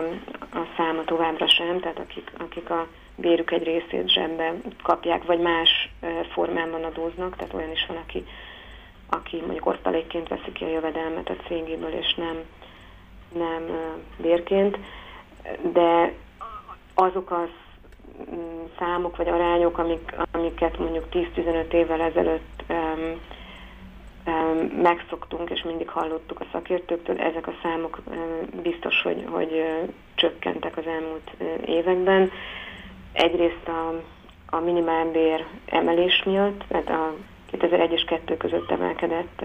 [0.54, 5.90] a száma továbbra sem, tehát akik, akik a bérük egy részét zsebbe kapják, vagy más
[6.32, 8.26] formában adóznak, tehát olyan is van, aki,
[9.10, 12.38] aki mondjuk osztalékként veszi ki a jövedelmet a cégéből, és nem,
[13.34, 13.64] nem
[14.18, 14.78] bérként,
[15.74, 16.14] de
[16.94, 17.50] azok az
[18.36, 23.20] mm, számok vagy arányok, amik, amiket mondjuk 10-15 évvel ezelőtt um,
[24.82, 28.00] megszoktunk, és mindig hallottuk a szakértőktől, ezek a számok
[28.62, 29.66] biztos, hogy, hogy
[30.16, 31.32] csökkentek az elmúlt
[31.66, 32.32] években.
[33.14, 34.02] Egyrészt a,
[34.56, 37.16] a minimálbér emelés miatt, mert a
[37.52, 39.44] 2001 és 2 között emelkedett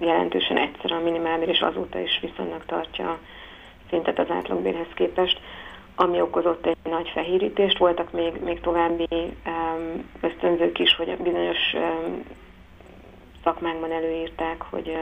[0.00, 3.18] jelentősen egyszer a minimálbér, és azóta is viszonylag tartja
[3.88, 5.40] szintet az átlagbérhez képest,
[5.94, 7.78] ami okozott egy nagy fehérítést.
[7.78, 9.08] Voltak még, még további
[10.20, 11.74] ösztönzők is, hogy bizonyos
[13.44, 14.98] szakmákban előírták, hogy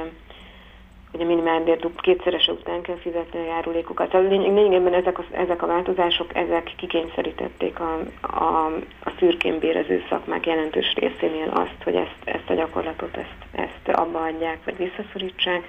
[1.10, 4.14] hogy a minimálbér kétszerese után kell fizetni a járulékokat.
[4.14, 8.66] A lényegében ezek a, ezek a változások, ezek kikényszerítették a, a,
[9.04, 14.22] a szürkén bérező szakmák jelentős részénél azt, hogy ezt, ezt a gyakorlatot ezt, ezt abba
[14.22, 15.68] adják, vagy visszaszorítsák.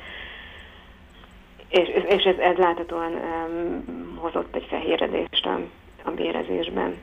[1.69, 5.60] És, és ez, ez láthatóan um, hozott egy fehéredést a,
[6.03, 6.97] a bérezésben.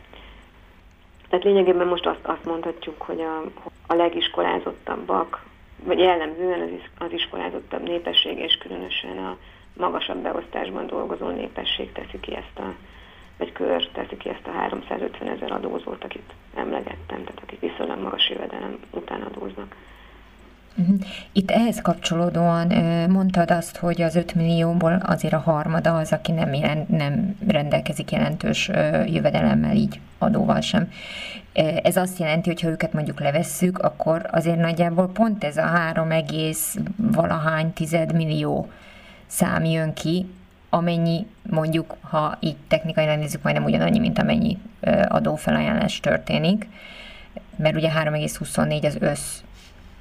[1.29, 3.43] Tehát lényegében most azt, azt mondhatjuk, hogy a,
[3.87, 5.45] a legiskolázottabbak,
[5.85, 9.37] vagy jellemzően az, az iskolázottabb népesség, és különösen a
[9.77, 12.75] magasabb beosztásban dolgozó népesség teszi ki ezt a,
[13.39, 18.31] vagy kör teszi ki ezt a 350 ezer adózót, akit emlegettem, tehát akik viszonylag magas
[18.31, 19.75] jövedelem után adóznak.
[20.77, 20.95] Mhm.
[21.33, 22.67] Itt ehhez kapcsolódóan
[23.11, 26.51] mondtad azt, hogy az 5 millióból azért a harmada az, aki nem,
[26.89, 28.69] nem rendelkezik jelentős
[29.07, 30.91] jövedelemmel, így adóval sem.
[31.83, 36.09] Ez azt jelenti, hogy ha őket mondjuk levesszük, akkor azért nagyjából pont ez a 3,
[36.97, 38.71] valahány tized millió
[39.27, 40.27] szám jön ki,
[40.71, 44.59] amennyi mondjuk, ha így technikailag nézzük, majdnem ugyanannyi, mint amennyi
[45.09, 46.69] adófelajánlás történik,
[47.57, 49.41] mert ugye 3,24 az össz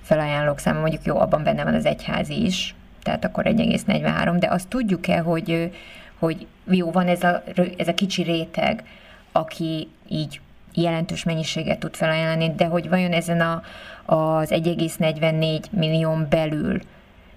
[0.05, 4.67] felajánlók száma, mondjuk jó, abban benne van az egyházi is, tehát akkor 1,43, de azt
[4.67, 5.71] tudjuk-e, hogy,
[6.19, 7.43] hogy jó, van ez a,
[7.77, 8.83] ez a kicsi réteg,
[9.31, 10.41] aki így
[10.73, 13.61] jelentős mennyiséget tud felajánlani, de hogy vajon ezen a,
[14.05, 16.79] az 1,44 millión belül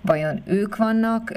[0.01, 1.33] vajon ők vannak,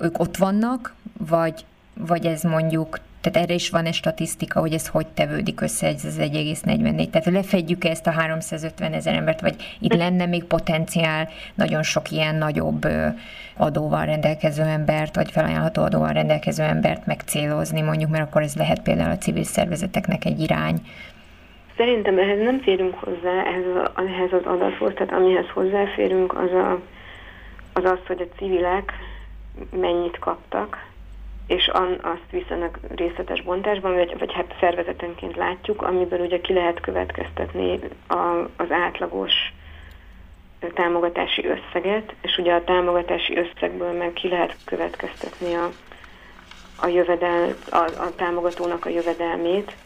[0.00, 4.88] ők ott vannak, vagy, vagy ez mondjuk tehát erre is van egy statisztika, hogy ez
[4.88, 7.10] hogy tevődik össze ez az 1,44.
[7.10, 12.10] Tehát lefedjük -e ezt a 350 ezer embert, vagy itt lenne még potenciál nagyon sok
[12.10, 12.86] ilyen nagyobb
[13.56, 19.10] adóval rendelkező embert, vagy felajánlható adóval rendelkező embert megcélozni, mondjuk, mert akkor ez lehet például
[19.10, 20.80] a civil szervezeteknek egy irány.
[21.76, 26.80] Szerintem ehhez nem férünk hozzá, ehhez, ehhez az adathoz, tehát amihez hozzáférünk, az, a,
[27.72, 28.92] az az, hogy a civilek
[29.80, 30.92] mennyit kaptak,
[31.46, 36.80] és an, azt viszonylag részletes bontásban, vagy, vagy hát szervezetenként látjuk, amiből ugye ki lehet
[36.80, 37.78] következtetni
[38.08, 39.32] a, az átlagos
[40.74, 45.70] támogatási összeget, és ugye a támogatási összegből meg ki lehet következtetni a,
[46.76, 49.76] a, jövedel, a, a támogatónak a jövedelmét,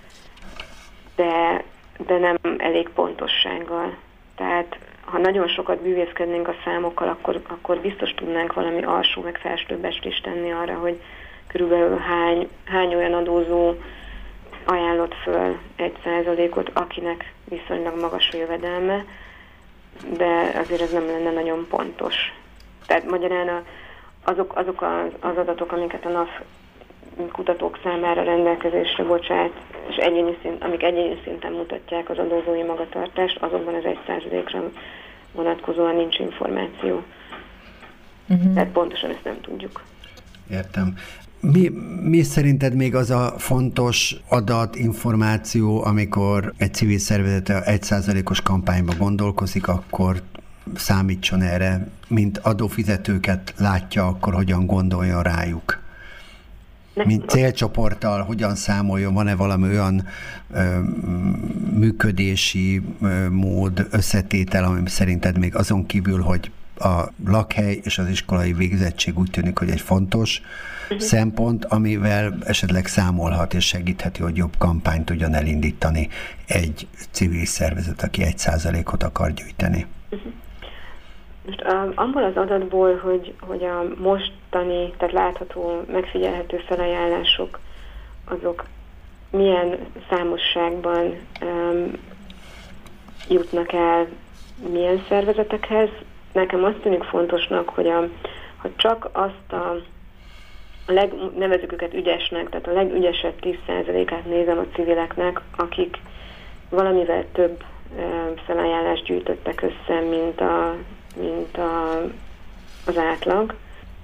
[1.16, 1.64] de,
[2.07, 3.97] de nem elég pontossággal.
[4.37, 10.21] Tehát ha nagyon sokat bűvészkednénk a számokkal, akkor, akkor biztos tudnánk valami alsó meg felsőbbest
[10.23, 11.01] tenni arra, hogy
[11.49, 13.75] körülbelül hány, hány olyan adózó
[14.65, 19.05] ajánlott föl egy százalékot, akinek viszonylag magas a jövedelme,
[20.17, 22.15] de azért ez nem lenne nagyon pontos.
[22.87, 23.65] Tehát magyarán
[24.25, 26.29] azok, azok az, az adatok, amiket a NAV
[27.33, 29.53] kutatók számára rendelkezésre bocsát,
[29.89, 34.71] és egyéni szint, amik egyéni szinten mutatják az adózói magatartást, azokban az egy százalékra
[35.33, 37.03] vonatkozóan nincs információ.
[38.29, 38.55] Uh-huh.
[38.55, 39.83] Tehát pontosan ezt nem tudjuk.
[40.51, 40.95] Értem.
[41.40, 41.70] Mi,
[42.03, 48.94] mi szerinted még az a fontos adat, információ, amikor egy civil szervezet egy százalékos kampányba
[48.98, 50.22] gondolkozik, akkor
[50.74, 55.81] számítson erre, mint adófizetőket látja, akkor hogyan gondoljon rájuk?
[57.05, 60.07] Mint célcsoporttal hogyan számoljon, van-e valami olyan
[60.51, 60.79] ö,
[61.72, 68.53] működési ö, mód, összetétel, ami szerinted még azon kívül, hogy a lakhely és az iskolai
[68.53, 70.43] végzettség úgy tűnik, hogy egy fontos
[70.83, 70.99] uh-huh.
[70.99, 76.09] szempont, amivel esetleg számolhat és segítheti, hogy jobb kampányt tudjon elindítani
[76.47, 79.87] egy civil szervezet, aki egy százalékot akar gyűjteni.
[80.11, 80.33] Uh-huh.
[81.47, 81.62] Most
[81.95, 87.61] abból az adatból, hogy, hogy a mostani, tehát látható, megfigyelhető felajánlások,
[88.25, 88.64] azok
[89.31, 91.93] milyen számosságban um,
[93.29, 94.07] jutnak el
[94.73, 95.88] milyen szervezetekhez.
[96.33, 98.09] Nekem azt tűnik fontosnak, hogy a,
[98.57, 99.77] ha csak azt a
[100.88, 105.97] a leg, nevezük őket ügyesnek, tehát a legügyesebb 10%-át nézem a civileknek, akik
[106.71, 107.64] valamivel több
[108.47, 110.75] felajánlást gyűjtöttek össze, mint, a,
[111.21, 112.03] mint a,
[112.87, 113.55] az átlag,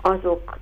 [0.03, 0.59] azok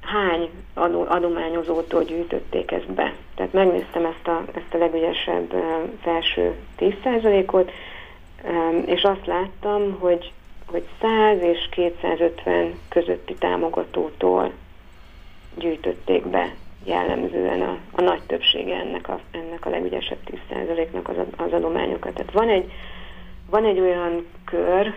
[0.00, 3.14] hány adó, adományozótól gyűjtötték ezt be.
[3.34, 5.54] Tehát megnéztem ezt a, ezt a legügyesebb
[6.02, 7.70] felső 10%-ot,
[8.84, 10.32] és azt láttam, hogy,
[10.66, 14.52] hogy 100 és 250 közötti támogatótól
[15.56, 20.18] gyűjtötték be jellemzően a, a nagy többsége ennek a, ennek a legügyesebb
[20.50, 22.14] 10%-nak az, az adományokat.
[22.14, 22.72] Tehát van egy,
[23.50, 24.92] van egy olyan kör,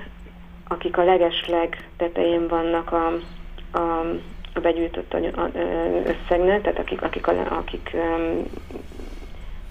[0.68, 3.08] akik a legesleg tetején vannak a,
[3.78, 4.00] a,
[4.54, 5.14] a begyűjtött
[6.06, 7.96] összegnek, tehát akik, akik, a, akik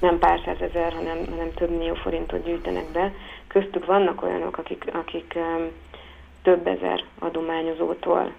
[0.01, 3.13] nem pár százezer, hanem, hanem több millió forintot gyűjtenek be.
[3.47, 5.39] Köztük vannak olyanok, akik, akik
[6.43, 8.33] több ezer adományozótól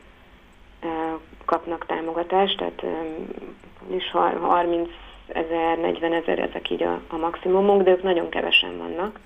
[1.46, 2.84] kapnak támogatást, tehát
[3.90, 4.90] is 30
[5.28, 9.20] ezer, 40 ezer, ezek így a, a maximumok, de ők nagyon kevesen vannak.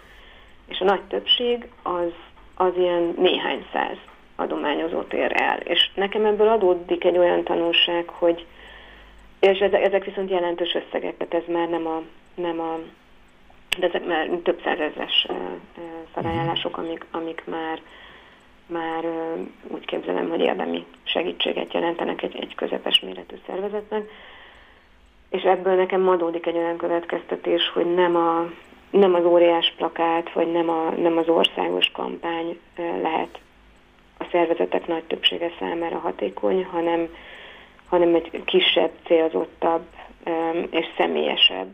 [0.67, 2.11] És a nagy többség az,
[2.55, 3.97] az ilyen néhány száz
[4.35, 5.57] adományozót ér el.
[5.57, 8.45] És nekem ebből adódik egy olyan tanulság, hogy
[9.39, 12.01] és ezek viszont jelentős összegek, tehát ez már nem a,
[12.35, 12.79] nem a
[13.79, 15.27] de ezek már több százezres
[16.13, 17.81] felajánlások, amik, amik már
[18.67, 19.05] már
[19.67, 24.09] úgy képzelem, hogy érdemi segítséget jelentenek egy, egy közepes méretű szervezetnek.
[25.29, 28.51] És ebből nekem adódik egy olyan következtetés, hogy nem, a,
[28.89, 32.59] nem az óriás plakát, vagy nem, a, nem az országos kampány
[33.01, 33.39] lehet
[34.17, 37.09] a szervezetek nagy többsége számára hatékony, hanem,
[37.87, 39.85] hanem egy kisebb, célzottabb
[40.69, 41.71] és személyesebb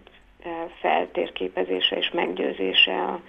[0.79, 3.19] feltérképezése és meggyőzése a,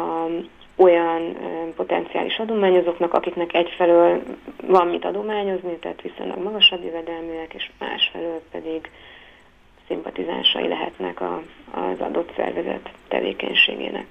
[0.00, 0.28] a,
[0.76, 1.36] olyan
[1.76, 4.22] potenciális adományozóknak, akiknek egyfelől
[4.66, 8.90] van mit adományozni, tehát viszonylag magasabb jövedelműek, és másfelől pedig
[9.86, 14.06] szimpatizánsai lehetnek a, az adott szervezet tevékenységének.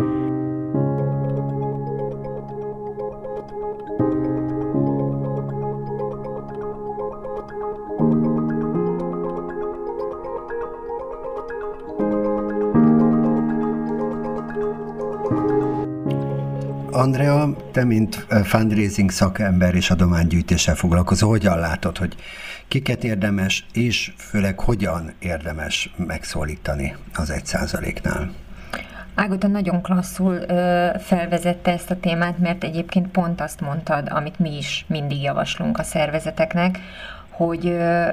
[16.93, 22.15] Andrea, te mint fundraising szakember és adománygyűjtéssel foglalkozó, hogyan látod, hogy
[22.67, 28.31] kiket érdemes, és főleg hogyan érdemes megszólítani az egy százaléknál?
[29.15, 34.57] Ágota nagyon klasszul ö, felvezette ezt a témát, mert egyébként pont azt mondtad, amit mi
[34.57, 36.79] is mindig javaslunk a szervezeteknek,
[37.29, 38.07] hogy ö,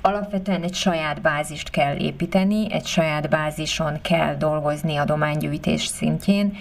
[0.00, 6.56] alapvetően egy saját bázist kell építeni, egy saját bázison kell dolgozni adománygyűjtés szintjén,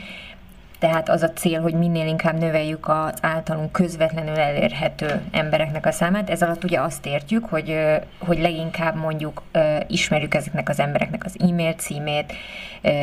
[0.79, 6.29] tehát az a cél, hogy minél inkább növeljük az általunk közvetlenül elérhető embereknek a számát.
[6.29, 7.79] Ez alatt ugye azt értjük, hogy,
[8.17, 9.43] hogy leginkább mondjuk
[9.87, 12.33] ismerjük ezeknek az embereknek az e-mail címét,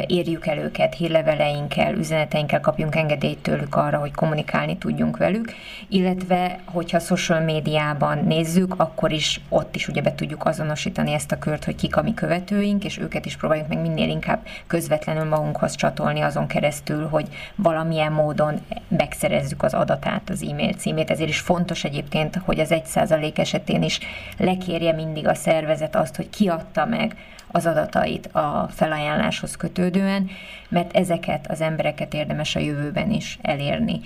[0.06, 5.52] érjük el őket hírleveleinkkel, üzeneteinkkel, kapjunk engedélyt tőlük arra, hogy kommunikálni tudjunk velük,
[5.88, 11.38] illetve hogyha social médiában nézzük, akkor is ott is ugye be tudjuk azonosítani ezt a
[11.38, 15.74] kört, hogy kik a mi követőink, és őket is próbáljuk meg minél inkább közvetlenül magunkhoz
[15.74, 17.28] csatolni azon keresztül, hogy
[17.66, 21.10] valamilyen módon megszerezzük az adatát, az e-mail címét.
[21.10, 24.00] Ezért is fontos egyébként, hogy az 1% esetén is
[24.38, 27.16] lekérje mindig a szervezet azt, hogy kiadta meg
[27.50, 30.30] az adatait a felajánláshoz kötődően,
[30.68, 34.00] mert ezeket az embereket érdemes a jövőben is elérni.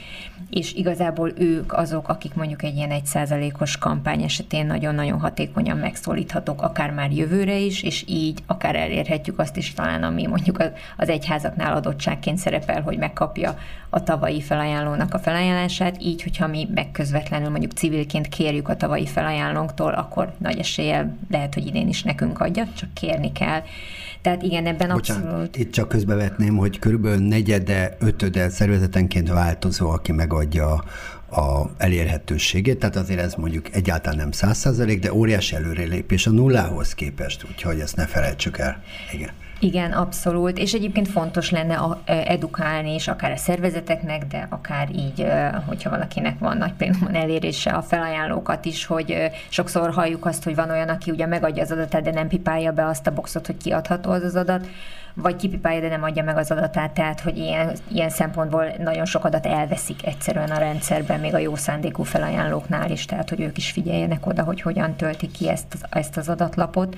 [0.50, 6.90] És igazából ők azok, akik mondjuk egy ilyen egyszázalékos kampány esetén nagyon-nagyon hatékonyan megszólíthatók, akár
[6.90, 10.62] már jövőre is, és így akár elérhetjük azt is talán, ami mondjuk
[10.96, 13.58] az egyházaknál adottságként szerepel, hogy megkapja
[13.90, 19.92] a tavalyi felajánlónak a felajánlását, így, hogyha mi megközvetlenül mondjuk civilként kérjük a tavalyi felajánlónktól,
[19.92, 23.62] akkor nagy eséllyel lehet, hogy idén is nekünk adja, csak kérni kell.
[24.22, 25.56] Tehát igen, ebben Bocsánat, abszolút...
[25.56, 30.84] itt csak közbevetném, hogy körülbelül negyede, ötöde szervezetenként változó, aki megadja
[31.30, 36.94] a elérhetőségét, tehát azért ez mondjuk egyáltalán nem száz százalék, de óriási előrelépés a nullához
[36.94, 38.82] képest, úgyhogy ezt ne felejtsük el.
[39.12, 39.30] Igen.
[39.62, 45.26] Igen, abszolút, és egyébként fontos lenne a, edukálni is, akár a szervezeteknek, de akár így,
[45.66, 50.70] hogyha valakinek van nagy például elérése a felajánlókat is, hogy sokszor halljuk azt, hogy van
[50.70, 54.10] olyan, aki ugye megadja az adatát, de nem pipálja be azt a boxot, hogy kiadható
[54.10, 54.66] az az adat,
[55.14, 59.24] vagy kipipálja, de nem adja meg az adatát, tehát hogy ilyen, ilyen szempontból nagyon sok
[59.24, 63.70] adat elveszik egyszerűen a rendszerben, még a jó szándékú felajánlóknál is, tehát hogy ők is
[63.70, 66.96] figyeljenek oda, hogy hogyan töltik ki ezt, ezt az adatlapot.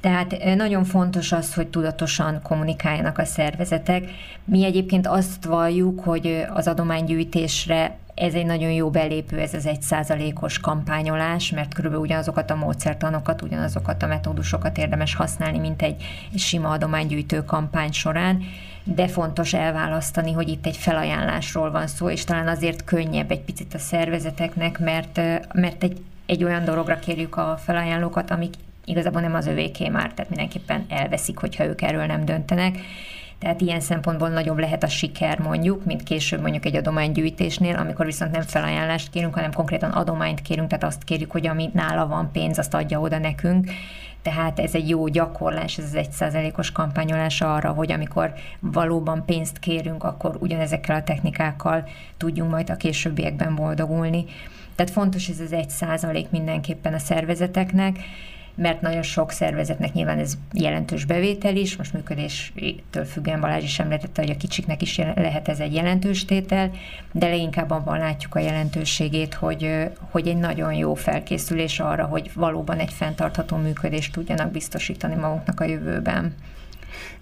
[0.00, 4.10] Tehát nagyon fontos az, hogy tudatosan kommunikáljanak a szervezetek.
[4.44, 9.82] Mi egyébként azt valljuk, hogy az adománygyűjtésre ez egy nagyon jó belépő, ez az egy
[9.82, 16.38] százalékos kampányolás, mert körülbelül ugyanazokat a módszertanokat, ugyanazokat a metódusokat érdemes használni, mint egy, egy
[16.38, 18.42] sima adománygyűjtő kampány során,
[18.84, 23.74] de fontos elválasztani, hogy itt egy felajánlásról van szó, és talán azért könnyebb egy picit
[23.74, 25.20] a szervezeteknek, mert,
[25.52, 28.54] mert egy, egy olyan dologra kérjük a felajánlókat, amik
[28.88, 32.78] igazából nem az övéké már, tehát mindenképpen elveszik, hogyha ők erről nem döntenek.
[33.38, 38.32] Tehát ilyen szempontból nagyobb lehet a siker mondjuk, mint később mondjuk egy adománygyűjtésnél, amikor viszont
[38.32, 42.58] nem felajánlást kérünk, hanem konkrétan adományt kérünk, tehát azt kérjük, hogy ami nála van pénz,
[42.58, 43.70] azt adja oda nekünk.
[44.22, 49.58] Tehát ez egy jó gyakorlás, ez az egy százalékos kampányolás arra, hogy amikor valóban pénzt
[49.58, 54.24] kérünk, akkor ugyanezekkel a technikákkal tudjunk majd a későbbiekben boldogulni.
[54.74, 57.98] Tehát fontos ez az egy százalék mindenképpen a szervezeteknek,
[58.58, 64.22] mert nagyon sok szervezetnek nyilván ez jelentős bevétel is, most működéstől függően Balázs is említette,
[64.22, 66.70] hogy a kicsiknek is lehet ez egy jelentős tétel,
[67.12, 72.78] de leginkább abban látjuk a jelentőségét, hogy, hogy egy nagyon jó felkészülés arra, hogy valóban
[72.78, 76.34] egy fenntartható működést tudjanak biztosítani magunknak a jövőben.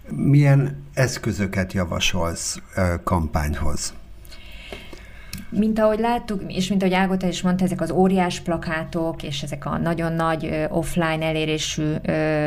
[0.08, 2.62] Milyen eszközöket javasolsz
[3.04, 3.94] kampányhoz?
[5.56, 9.66] Mint ahogy láttuk, és mint ahogy Ágota is mondta, ezek az óriás plakátok, és ezek
[9.66, 11.92] a nagyon nagy offline elérésű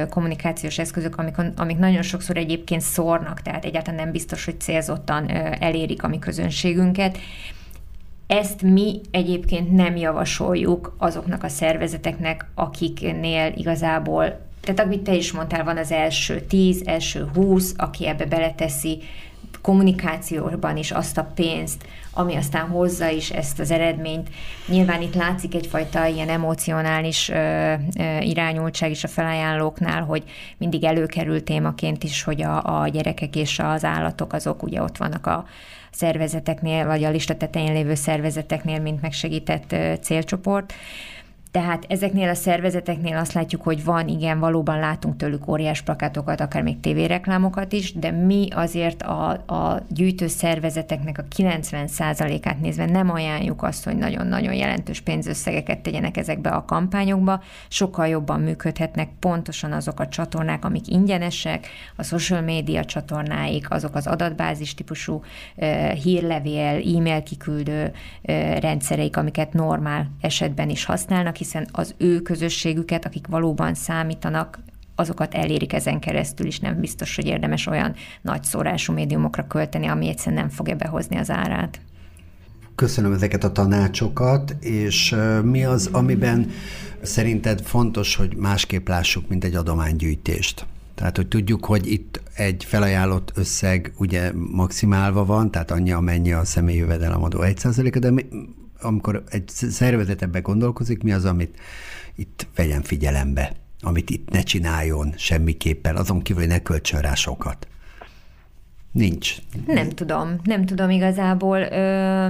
[0.10, 5.30] kommunikációs eszközök, amik, amik nagyon sokszor egyébként szórnak, tehát egyáltalán nem biztos, hogy célzottan
[5.60, 7.18] elérik a mi közönségünket.
[8.28, 15.64] Ezt mi egyébként nem javasoljuk azoknak a szervezeteknek, akiknél igazából tehát amit te is mondtál,
[15.64, 19.02] van az első tíz, első húsz, aki ebbe beleteszi
[19.62, 24.30] kommunikációban is azt a pénzt, ami aztán hozza is ezt az eredményt.
[24.68, 30.24] Nyilván itt látszik egyfajta ilyen emocionális ö, ö, irányultság is a felajánlóknál, hogy
[30.58, 35.26] mindig előkerül témaként is, hogy a, a gyerekek és az állatok azok ugye ott vannak
[35.26, 35.46] a
[35.92, 40.74] szervezeteknél, vagy a lista tetején lévő szervezeteknél, mint megsegített ö, célcsoport.
[41.52, 46.62] Tehát ezeknél a szervezeteknél azt látjuk, hogy van, igen, valóban látunk tőlük óriás plakátokat, akár
[46.62, 53.64] még tévéreklámokat is, de mi azért a, a gyűjtő szervezeteknek a 90%-át nézve nem ajánljuk
[53.64, 57.42] azt, hogy nagyon-nagyon jelentős pénzösszegeket tegyenek ezekbe a kampányokba.
[57.68, 64.08] Sokkal jobban működhetnek pontosan azok a csatornák, amik ingyenesek, a social media csatornáik, azok az
[64.08, 65.22] adatbázis típusú
[66.04, 67.92] hírlevél, e-mail kiküldő
[68.60, 74.60] rendszereik, amiket normál esetben is használnak, hiszen az ő közösségüket, akik valóban számítanak,
[74.96, 80.08] azokat elérik ezen keresztül is, nem biztos, hogy érdemes olyan nagy szórású médiumokra költeni, ami
[80.08, 81.80] egyszerűen nem fogja behozni az árát.
[82.76, 86.50] Köszönöm ezeket a tanácsokat, és mi az, amiben
[87.02, 90.66] szerinted fontos, hogy másképp lássuk, mint egy adománygyűjtést?
[90.96, 96.46] Tehát, hogy tudjuk, hogy itt egy felajánlott összeg ugye maximálva van, tehát annyi, amennyi a
[96.46, 98.26] személyi jövedelemadó 1%-a, de mi,
[98.82, 101.60] amikor egy szervezet ebbe gondolkozik, mi az, amit
[102.16, 103.52] itt vegyen figyelembe,
[103.82, 107.68] amit itt ne csináljon semmiképpen, azon kívül, hogy ne költsön rá sokat.
[108.92, 109.36] Nincs.
[109.66, 111.60] Nem tudom, nem tudom igazából.
[111.60, 112.28] Ö,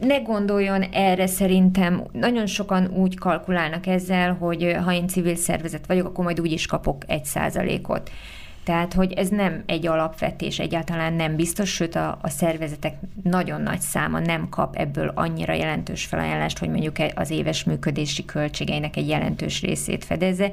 [0.00, 6.06] ne gondoljon erre szerintem, nagyon sokan úgy kalkulálnak ezzel, hogy ha én civil szervezet vagyok,
[6.06, 8.10] akkor majd úgy is kapok egy százalékot.
[8.68, 13.80] Tehát, hogy ez nem egy alapvetés, egyáltalán nem biztos, sőt a, a szervezetek nagyon nagy
[13.80, 19.60] száma nem kap ebből annyira jelentős felajánlást, hogy mondjuk az éves működési költségeinek egy jelentős
[19.60, 20.50] részét fedezze.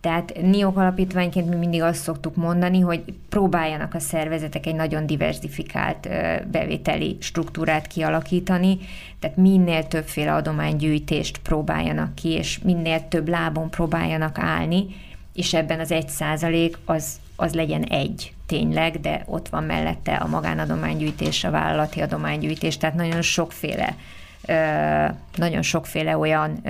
[0.00, 6.08] Tehát NIOK alapítványként mi mindig azt szoktuk mondani, hogy próbáljanak a szervezetek egy nagyon diversifikált
[6.50, 8.78] bevételi struktúrát kialakítani,
[9.18, 14.86] tehát minél többféle adománygyűjtést próbáljanak ki, és minél több lábon próbáljanak állni,
[15.34, 20.26] és ebben az egy százalék az az legyen egy tényleg, de ott van mellette a
[20.26, 23.96] magánadománygyűjtés, a vállalati adománygyűjtés, tehát nagyon sokféle,
[25.36, 26.60] nagyon sokféle olyan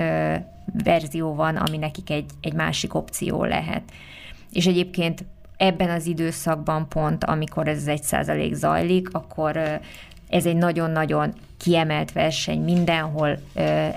[0.84, 3.82] verzió van, ami nekik egy, egy másik opció lehet.
[4.52, 5.24] És egyébként
[5.56, 9.80] ebben az időszakban pont, amikor ez az egy százalék zajlik, akkor
[10.28, 13.38] ez egy nagyon-nagyon kiemelt verseny, mindenhol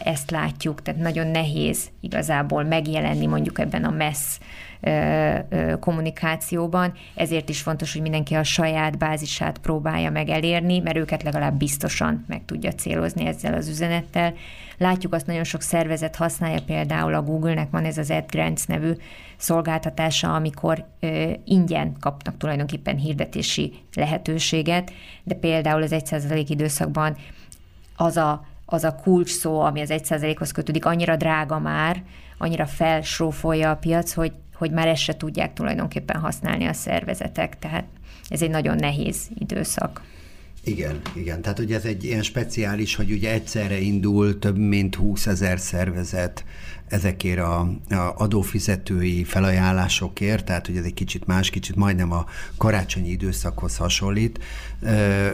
[0.03, 4.39] ezt látjuk, tehát nagyon nehéz igazából megjelenni mondjuk ebben a messz
[5.79, 11.57] kommunikációban, ezért is fontos, hogy mindenki a saját bázisát próbálja meg elérni, mert őket legalább
[11.57, 14.33] biztosan meg tudja célozni ezzel az üzenettel.
[14.77, 18.91] Látjuk azt, nagyon sok szervezet használja, például a Google-nek van ez az AdGrants nevű
[19.37, 24.91] szolgáltatása, amikor ö, ingyen kapnak tulajdonképpen hirdetési lehetőséget,
[25.23, 27.15] de például az 1% időszakban
[27.95, 32.03] az a, az a kulcs szó, ami az 1%-hoz kötődik, annyira drága már,
[32.37, 37.85] annyira felsrófolja a piac, hogy hogy már ezt se tudják tulajdonképpen használni a szervezetek, tehát
[38.29, 40.01] ez egy nagyon nehéz időszak.
[40.63, 41.41] Igen, igen.
[41.41, 46.43] Tehát ugye ez egy ilyen speciális, hogy ugye egyszerre indul több mint 20 ezer szervezet
[46.87, 52.25] ezekért a, a adófizetői felajánlásokért, tehát hogy ez egy kicsit más, kicsit majdnem a
[52.57, 54.39] karácsonyi időszakhoz hasonlít,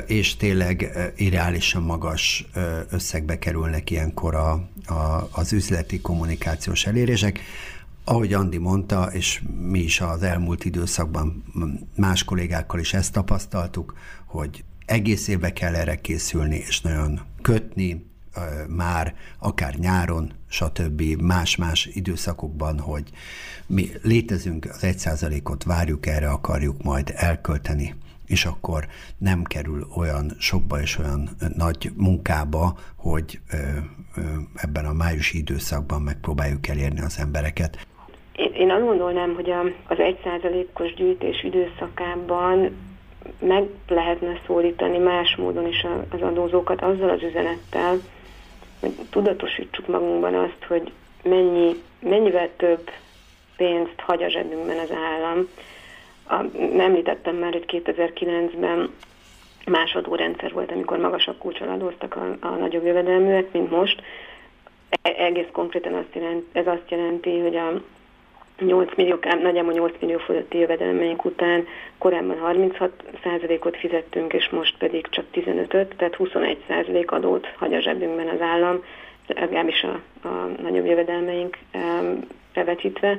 [0.05, 2.45] és tényleg irreálisan magas
[2.89, 4.51] összegbe kerülnek ilyenkor a,
[4.93, 7.39] a, az üzleti kommunikációs elérések
[8.03, 11.43] ahogy Andi mondta, és mi is az elmúlt időszakban
[11.95, 18.05] más kollégákkal is ezt tapasztaltuk, hogy egész évbe kell erre készülni, és nagyon kötni,
[18.67, 21.01] már akár nyáron, stb.
[21.01, 23.09] más-más időszakokban, hogy
[23.67, 27.95] mi létezünk, az egy százalékot várjuk, erre akarjuk majd elkölteni,
[28.25, 28.87] és akkor
[29.17, 33.39] nem kerül olyan sokba és olyan nagy munkába, hogy
[34.55, 37.87] ebben a májusi időszakban megpróbáljuk elérni az embereket.
[38.63, 39.51] Én, azt gondolnám, hogy
[39.87, 42.77] az százalékos gyűjtés időszakában
[43.39, 47.97] meg lehetne szólítani más módon is az adózókat azzal az üzenettel,
[48.79, 50.91] hogy tudatosítsuk magunkban azt, hogy
[51.23, 52.89] mennyi, mennyivel több
[53.57, 55.47] pénzt hagy a zsebünkben az állam.
[56.27, 58.93] A, említettem már, hogy 2009-ben
[59.65, 64.01] más adórendszer volt, amikor magasabb kulcsal adóztak a, a nagyobb jövedelműek, mint most.
[65.01, 67.81] E, egész konkrétan azt jelent, ez azt jelenti, hogy a
[68.59, 75.25] 8 millió, nagyjából 8 millió fölötti jövedelmeink után korábban 36%-ot fizettünk, és most pedig csak
[75.33, 78.83] 15-öt, tehát 21% adót hagy a zsebünkben az állam,
[79.27, 81.57] legalábbis a, a nagyobb jövedelmeink
[82.53, 83.17] bevetítve.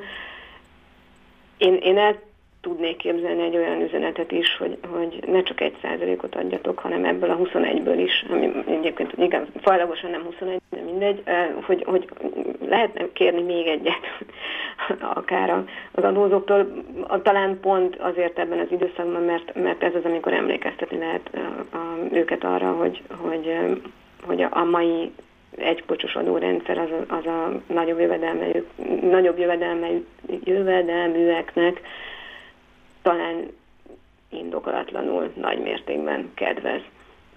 [1.57, 2.20] Én, én el
[2.64, 7.30] tudnék képzelni egy olyan üzenetet is, hogy, hogy ne csak egy százalékot adjatok, hanem ebből
[7.30, 11.22] a 21-ből is, ami egyébként igen, fajlagosan nem 21, de mindegy,
[11.62, 12.08] hogy, hogy
[12.68, 14.00] lehetne kérni még egyet
[15.20, 16.84] akár az adózóktól,
[17.22, 21.30] talán pont azért ebben az időszakban, mert, mert ez az, amikor emlékeztetni lehet
[21.72, 23.56] a, őket arra, hogy, hogy,
[24.26, 25.12] hogy a mai
[25.56, 28.64] egykocsos adórendszer az a, az a nagyobb jövedelmű,
[29.00, 30.04] nagyobb jövedelmű,
[30.44, 31.80] jövedelműeknek
[33.05, 33.50] talán
[34.28, 36.80] indokolatlanul nagy mértékben kedvez.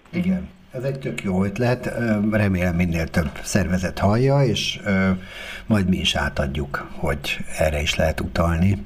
[0.09, 0.49] Igen.
[0.71, 1.85] Ez egy tök jó ötlet,
[2.31, 4.79] remélem minél több szervezet hallja, és
[5.65, 8.85] majd mi is átadjuk, hogy erre is lehet utalni.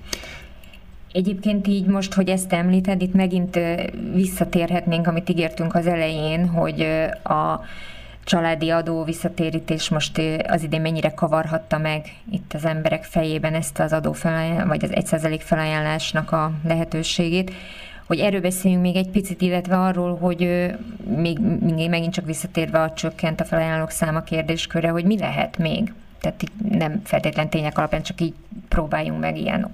[1.13, 3.59] Egyébként így most, hogy ezt említed, itt megint
[4.13, 6.82] visszatérhetnénk, amit ígértünk az elején, hogy
[7.23, 7.59] a
[8.24, 13.93] családi adó visszatérítés most az idén mennyire kavarhatta meg itt az emberek fejében ezt az
[13.93, 14.15] adó
[14.65, 17.51] vagy az 1% felajánlásnak a lehetőségét
[18.11, 20.72] hogy erről beszéljünk még egy picit, illetve arról, hogy
[21.15, 25.93] még, még megint csak visszatérve a csökkent a felajánlók száma kérdésköre, hogy mi lehet még.
[26.19, 28.34] Tehát nem feltétlen tények alapján, csak így
[28.67, 29.74] próbáljunk meg ilyen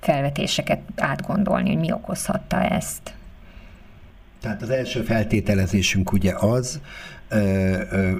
[0.00, 3.14] felvetéseket átgondolni, hogy mi okozhatta ezt.
[4.40, 6.80] Tehát az első feltételezésünk ugye az,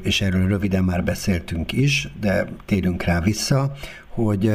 [0.03, 3.73] és erről röviden már beszéltünk is, de térünk rá vissza,
[4.09, 4.53] hogy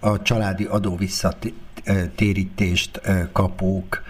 [0.00, 3.00] a családi adó visszatérítést
[3.32, 4.02] kapók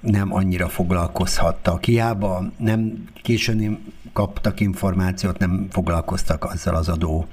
[0.00, 1.84] nem annyira foglalkozhattak.
[1.84, 7.26] Hiába nem későn kaptak információt, nem foglalkoztak azzal az adó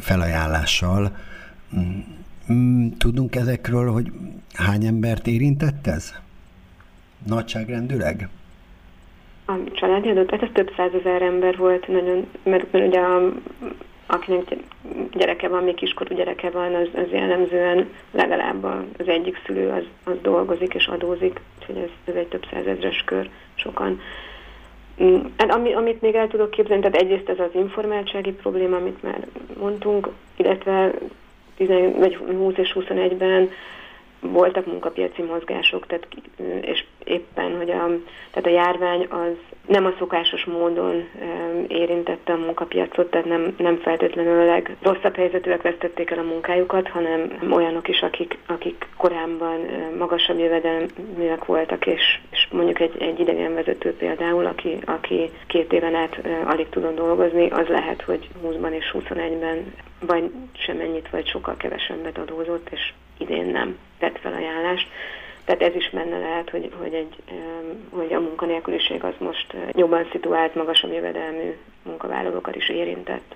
[0.00, 1.16] felajánlással.
[2.52, 4.12] Mm, tudunk ezekről, hogy
[4.54, 6.12] hány embert érintett ez?
[7.26, 8.28] Nagyságrendűleg?
[9.46, 13.32] A családi adót, hát ez több százezer ember volt, nagyon, mert, mert ugye a,
[14.06, 14.56] akinek
[15.12, 18.64] gyereke van, még kiskorú gyereke van, az, az jellemzően legalább
[18.98, 23.28] az egyik szülő az, az dolgozik és adózik, úgyhogy ez, ez egy több százezres kör
[23.54, 24.00] sokan.
[25.02, 29.02] Mm, hát ami, amit még el tudok képzelni, tehát egyrészt ez az informáltsági probléma, amit
[29.02, 29.26] már
[29.58, 30.92] mondtunk, illetve
[31.56, 31.68] 10,
[31.98, 33.50] vagy 20 és 21-ben
[34.20, 36.06] voltak munkapiaci mozgások, tehát,
[36.60, 37.86] és éppen, hogy a,
[38.30, 39.36] tehát a járvány az
[39.66, 41.08] nem a szokásos módon
[41.68, 47.88] érintette a munkapiacot, tehát nem, nem feltétlenül rosszabb helyzetűek vesztették el a munkájukat, hanem olyanok
[47.88, 49.60] is, akik, akik korábban
[49.98, 56.20] magasabb jövedelműek voltak, és, és mondjuk egy, egy idegenvezető például, aki, aki két éven át
[56.44, 62.68] alig tudott dolgozni, az lehet, hogy 20-ban és 21-ben vagy semennyit, vagy sokkal kevesebbet adózott,
[62.70, 64.88] és idén nem tett felajánlást.
[65.44, 67.22] Tehát ez is menne lehet, hogy, hogy, egy,
[67.90, 73.34] hogy a munkanélküliség az most jobban szituált, magasabb jövedelmű munkavállalókat is érintett.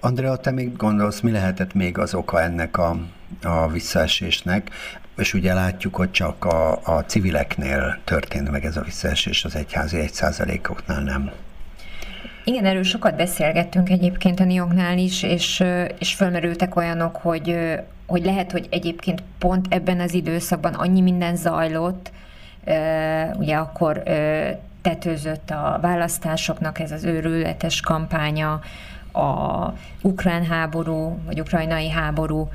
[0.00, 2.96] Andrea, te még gondolsz, mi lehetett még az oka ennek a,
[3.42, 4.70] a visszaesésnek?
[5.16, 9.98] És ugye látjuk, hogy csak a, a civileknél történt meg ez a visszaesés, az egyházi
[9.98, 11.30] egy százalékoknál nem.
[12.44, 15.64] Igen, erről sokat beszélgettünk egyébként a Nioknál is, és,
[15.98, 17.56] és fölmerültek olyanok, hogy
[18.10, 22.10] hogy lehet, hogy egyébként pont ebben az időszakban annyi minden zajlott,
[23.38, 24.02] ugye akkor
[24.82, 28.60] tetőzött a választásoknak ez az őrületes kampánya,
[29.12, 32.48] a ukrán háború, vagy ukrajnai háború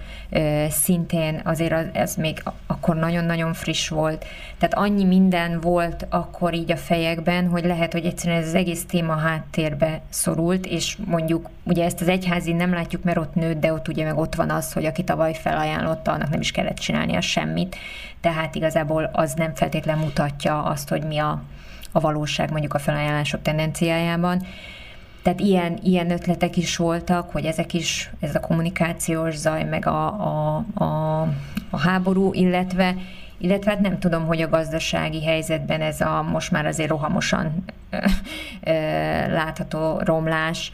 [0.69, 4.25] szintén azért ez még akkor nagyon-nagyon friss volt.
[4.57, 8.85] Tehát annyi minden volt akkor így a fejekben, hogy lehet, hogy egyszerűen ez az egész
[8.85, 13.73] téma háttérbe szorult, és mondjuk ugye ezt az egyházi nem látjuk, mert ott nőtt, de
[13.73, 17.21] ott ugye meg ott van az, hogy aki tavaly felajánlotta, annak nem is kellett csinálnia
[17.21, 17.75] semmit.
[18.21, 21.41] Tehát igazából az nem feltétlen mutatja azt, hogy mi a,
[21.91, 24.41] a valóság mondjuk a felajánlások tendenciájában.
[25.25, 30.05] Tehát ilyen, ilyen ötletek is voltak, hogy ezek is, ez a kommunikációs zaj, meg a,
[30.05, 31.21] a, a,
[31.69, 32.95] a háború, illetve
[33.37, 37.63] illetve hát nem tudom, hogy a gazdasági helyzetben ez a most már azért rohamosan
[39.27, 40.71] látható romlás,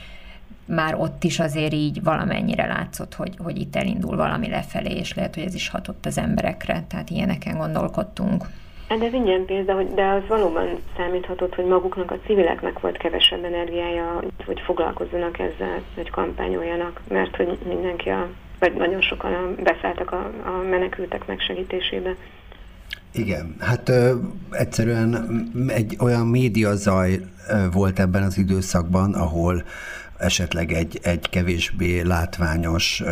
[0.65, 5.35] már ott is azért így valamennyire látszott, hogy, hogy itt elindul valami lefelé, és lehet,
[5.35, 8.49] hogy ez is hatott az emberekre, tehát ilyeneken gondolkodtunk.
[8.91, 10.67] Hát ez ingyen pénz, de, de az valóban
[10.97, 17.57] számíthatott, hogy maguknak a civileknek volt kevesebb energiája, hogy foglalkozzanak ezzel, hogy kampányoljanak, mert hogy
[17.67, 18.29] mindenki, a,
[18.59, 22.15] vagy nagyon sokan beszálltak a, a menekültek megsegítésébe.
[23.13, 24.15] Igen, hát ö,
[24.51, 25.15] egyszerűen
[25.67, 27.19] egy olyan médiazaj
[27.73, 29.63] volt ebben az időszakban, ahol
[30.21, 33.03] esetleg egy, egy kevésbé látványos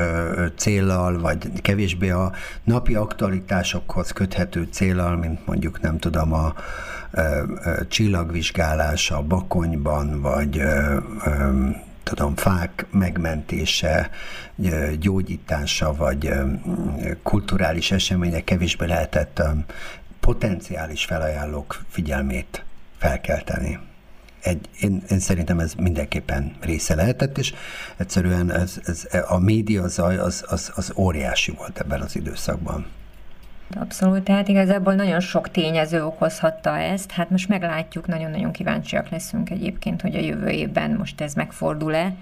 [0.56, 2.32] célal, vagy kevésbé a
[2.64, 6.54] napi aktualitásokhoz köthető célal, mint mondjuk nem tudom a
[7.12, 10.62] ö, ö, csillagvizsgálás a Bakonyban, vagy
[12.04, 14.10] tudom, fák megmentése,
[15.00, 16.32] gyógyítása, vagy
[17.24, 19.42] kulturális események kevésbé lehetett
[20.20, 22.64] potenciális felajánlók figyelmét
[22.98, 23.80] felkelteni
[24.42, 27.54] egy, én, én szerintem ez mindenképpen része lehetett, és
[27.98, 32.86] egyszerűen ez, ez, a média zaj az, az, az óriási volt ebben az időszakban.
[33.76, 37.12] Abszolút, tehát igazából nagyon sok tényező okozhatta ezt.
[37.12, 42.14] Hát most meglátjuk, nagyon-nagyon kíváncsiak leszünk egyébként, hogy a jövő évben most ez megfordul-e,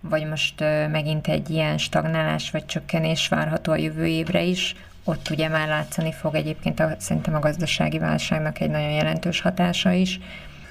[0.00, 4.74] vagy most megint egy ilyen stagnálás vagy csökkenés várható a jövő évre is.
[5.04, 9.92] Ott ugye már látszani fog egyébként a, szerintem a gazdasági válságnak egy nagyon jelentős hatása
[9.92, 10.20] is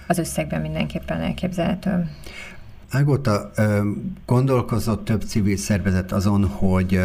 [0.08, 2.10] az összegben mindenképpen elképzelhető.
[2.90, 3.52] Ágóta
[4.26, 7.00] gondolkozott több civil szervezet azon, hogy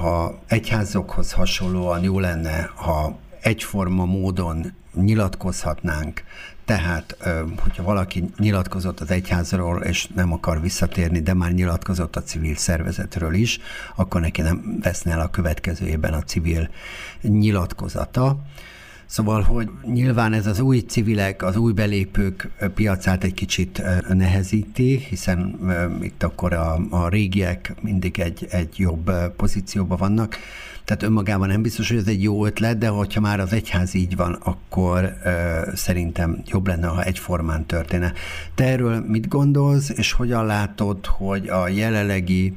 [0.00, 6.22] ha egyházokhoz hasonlóan jó lenne, ha egyforma módon nyilatkozhatnánk,
[6.64, 7.16] tehát,
[7.58, 13.34] hogyha valaki nyilatkozott az egyházról, és nem akar visszatérni, de már nyilatkozott a civil szervezetről
[13.34, 13.58] is,
[13.96, 16.68] akkor neki nem veszne el a következő évben a civil
[17.22, 18.38] nyilatkozata.
[19.06, 25.58] Szóval, hogy nyilván ez az új civilek, az új belépők piacát egy kicsit nehezíti, hiszen
[26.02, 30.36] itt akkor a, a régiek mindig egy, egy jobb pozícióban vannak,
[30.86, 34.16] tehát önmagában nem biztos, hogy ez egy jó ötlet, de hogyha már az egyház így
[34.16, 38.12] van, akkor ö, szerintem jobb lenne, ha egyformán történne.
[38.54, 42.56] Te erről mit gondolsz, és hogyan látod, hogy a jelenlegi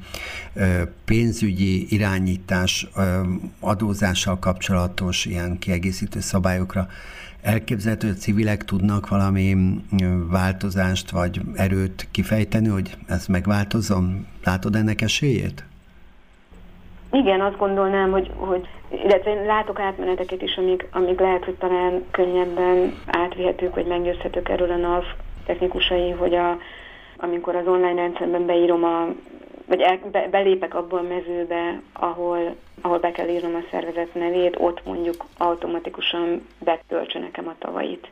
[0.54, 3.22] ö, pénzügyi irányítás ö,
[3.60, 6.88] adózással kapcsolatos ilyen kiegészítő szabályokra
[7.42, 9.58] elképzelhető, hogy a civilek tudnak valami
[10.28, 14.26] változást vagy erőt kifejteni, hogy ez megváltozom?
[14.44, 15.69] Látod ennek esélyét?
[17.12, 22.06] Igen, azt gondolnám, hogy, hogy illetve én látok átmeneteket is, amik, amik lehet, hogy talán
[22.12, 25.04] könnyebben átvihetők, vagy meggyőzhetők erről a NAV
[25.46, 26.58] technikusai, hogy a,
[27.18, 29.08] amikor az online rendszerben beírom a,
[29.66, 34.56] vagy el, be, belépek abba a mezőbe, ahol, ahol be kell írnom a szervezet nevét,
[34.60, 38.12] ott mondjuk automatikusan betöltse nekem a tavait.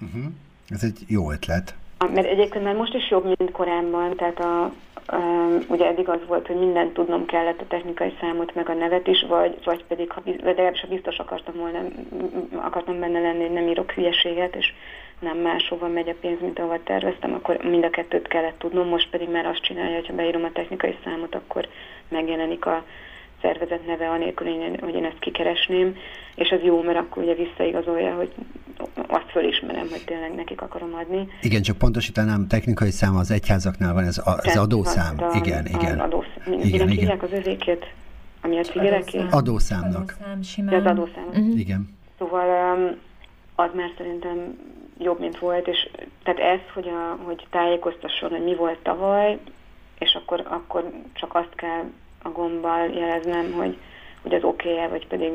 [0.00, 0.24] Uh-huh.
[0.68, 1.74] Ez egy jó ötlet.
[2.12, 4.72] Mert egyébként már most is jobb, mint korábban, tehát a,
[5.68, 9.24] ugye eddig az volt, hogy mindent tudnom kellett a technikai számot, meg a nevet is,
[9.28, 11.78] vagy, vagy pedig, ha, legalábbis ha biztos akartam volna,
[12.56, 14.72] akartam benne lenni, hogy nem írok hülyeséget, és
[15.18, 19.10] nem máshova megy a pénz, mint ahova terveztem, akkor mind a kettőt kellett tudnom, most
[19.10, 21.68] pedig már azt csinálja, hogy beírom a technikai számot, akkor
[22.08, 22.84] megjelenik a
[23.44, 24.46] szervezet neve anélkül,
[24.80, 25.96] hogy én ezt kikeresném,
[26.34, 28.32] és az jó, mert akkor ugye visszaigazolja, hogy
[29.06, 31.28] azt fölismerem, hogy tényleg nekik akarom adni.
[31.42, 35.14] Igen, csak pontosítanám, technikai szám az egyházaknál van, ez a, az adószám.
[35.18, 36.00] A, igen, igen.
[36.00, 36.24] Az.
[36.62, 37.18] Igen, igen.
[37.18, 37.86] az özékét,
[38.42, 39.20] ami a civileké?
[39.30, 40.16] Adószámnak.
[40.20, 40.74] Adószám, simán.
[40.74, 41.26] az adószám.
[41.28, 41.58] Uh-huh.
[41.58, 41.96] Igen.
[42.18, 42.96] Szóval um,
[43.54, 44.58] az már szerintem
[44.98, 45.88] jobb, mint volt, és
[46.22, 49.38] tehát ez, hogy, a, hogy tájékoztasson, hogy mi volt tavaly,
[49.98, 51.84] és akkor, akkor csak azt kell
[52.24, 53.76] a gombbal jeleznem, hogy,
[54.22, 55.32] hogy az oké-e, vagy pedig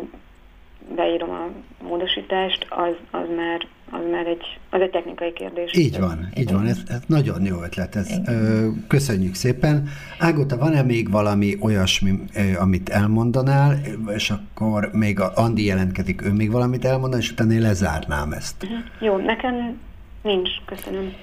[0.95, 1.49] beírom a
[1.83, 5.73] módosítást, az, az, már, az már egy, az egy technikai kérdés.
[5.73, 9.87] Így van, így van, ez, ez nagyon jó ötlet, ez, ö, köszönjük szépen.
[10.19, 12.11] Ágota, van-e még valami olyasmi,
[12.59, 13.79] amit elmondanál,
[14.15, 18.63] és akkor még a Andi jelentkezik, ő még valamit elmondan, és utána én lezárnám ezt.
[18.63, 18.79] Uh-huh.
[18.99, 19.79] Jó, nekem
[20.21, 21.13] nincs, köszönöm.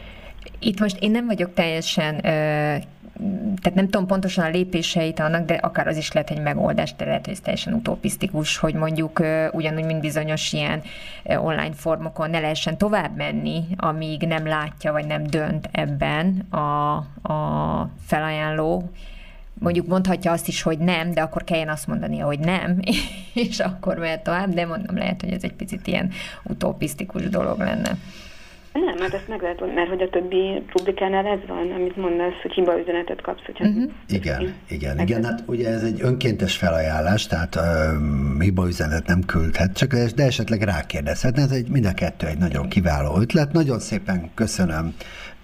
[0.59, 2.21] Itt most én nem vagyok teljesen
[3.63, 7.05] tehát nem tudom pontosan a lépéseit annak, de akár az is lehet egy megoldás, de
[7.05, 10.83] lehet, hogy ez teljesen utopisztikus, hogy mondjuk ugyanúgy, mint bizonyos ilyen
[11.25, 16.95] online formokon ne lehessen tovább menni, amíg nem látja, vagy nem dönt ebben a,
[17.33, 18.91] a felajánló,
[19.59, 22.81] mondjuk mondhatja azt is, hogy nem, de akkor kelljen azt mondania, hogy nem,
[23.35, 26.11] és akkor mehet tovább, de mondom, lehet, hogy ez egy picit ilyen
[26.43, 27.97] utopisztikus dolog lenne.
[28.85, 32.53] Nem, mert ezt meg lehet mert hogy a többi publikánál ez van, amit mondasz, hogy
[32.53, 33.45] hiba üzenetet kapsz.
[33.47, 33.91] Hogyha uh-huh.
[34.09, 39.77] Igen, igen, igen, hát ugye ez egy önkéntes felajánlás, tehát uh, hiba üzenet nem küldhet,
[39.77, 43.53] csak de esetleg rákérdezhetne, ez egy, mind a kettő egy nagyon kiváló ötlet.
[43.53, 44.95] Nagyon szépen köszönöm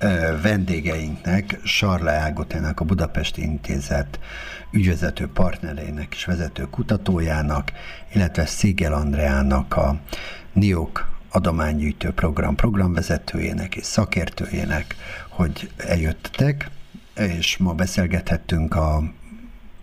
[0.02, 4.18] uh, vendégeinknek, Sarla Ágotének, a Budapesti Intézet
[4.70, 7.72] ügyvezető partnerének és vezető kutatójának,
[8.14, 9.96] illetve Szigel Andreának a
[10.52, 14.96] NIOK adománygyűjtő program programvezetőjének és szakértőjének,
[15.28, 16.70] hogy eljöttetek,
[17.16, 19.02] és ma beszélgethettünk a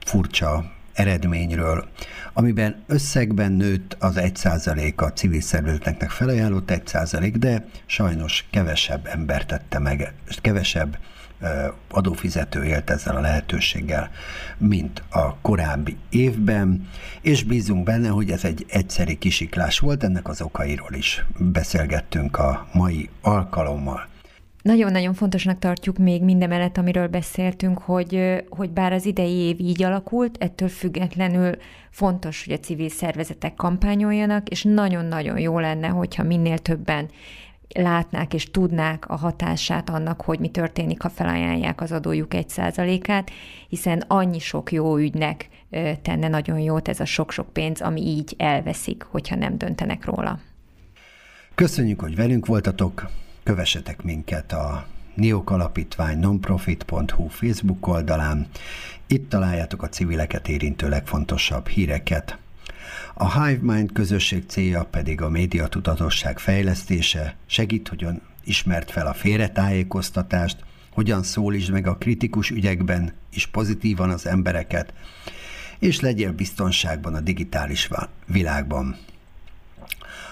[0.05, 1.87] furcsa eredményről,
[2.33, 9.79] amiben összegben nőtt az 1% a civil szervezeteknek felajánlott 1%, de sajnos kevesebb ember tette
[9.79, 10.97] meg, kevesebb
[11.91, 14.09] adófizető élt ezzel a lehetőséggel,
[14.57, 16.87] mint a korábbi évben,
[17.21, 22.67] és bízunk benne, hogy ez egy egyszeri kisiklás volt, ennek az okairól is beszélgettünk a
[22.73, 24.07] mai alkalommal.
[24.61, 30.37] Nagyon-nagyon fontosnak tartjuk még mindemellett, amiről beszéltünk, hogy, hogy bár az idei év így alakult,
[30.39, 31.57] ettől függetlenül
[31.89, 37.09] fontos, hogy a civil szervezetek kampányoljanak, és nagyon-nagyon jó lenne, hogyha minél többen
[37.75, 43.31] látnák és tudnák a hatását annak, hogy mi történik, ha felajánlják az adójuk egy százalékát,
[43.67, 45.49] hiszen annyi sok jó ügynek
[46.01, 50.39] tenne nagyon jót ez a sok-sok pénz, ami így elveszik, hogyha nem döntenek róla.
[51.55, 53.09] Köszönjük, hogy velünk voltatok,
[53.43, 58.47] kövessetek minket a NIOK Alapítvány nonprofit.hu Facebook oldalán.
[59.07, 62.37] Itt találjátok a civileket érintő legfontosabb híreket.
[63.21, 70.57] A HiveMind közösség célja pedig a média tudatosság fejlesztése, segít, hogyan ismert fel a félretájékoztatást,
[70.91, 74.93] hogyan szólítsd meg a kritikus ügyekben is pozitívan az embereket,
[75.79, 77.89] és legyél biztonságban a digitális
[78.25, 78.97] világban.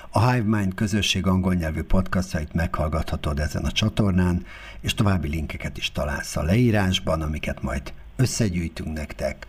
[0.09, 4.45] A HiveMind közösség angol nyelvű podcastjait meghallgathatod ezen a csatornán,
[4.81, 9.47] és további linkeket is találsz a leírásban, amiket majd összegyűjtünk nektek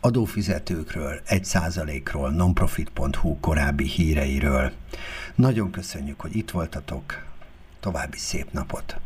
[0.00, 4.72] adófizetőkről, egy százalékról, nonprofit.hu korábbi híreiről.
[5.34, 7.24] Nagyon köszönjük, hogy itt voltatok.
[7.80, 8.96] További szép napot!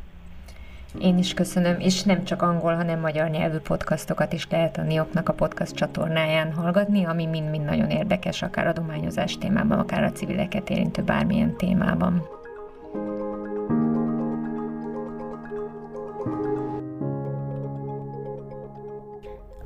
[0.99, 5.29] Én is köszönöm, és nem csak angol, hanem magyar nyelvű podcastokat is lehet a NIOK-nak
[5.29, 11.03] a podcast csatornáján hallgatni, ami mind-mind nagyon érdekes, akár adományozás témában, akár a civileket érintő
[11.03, 12.40] bármilyen témában.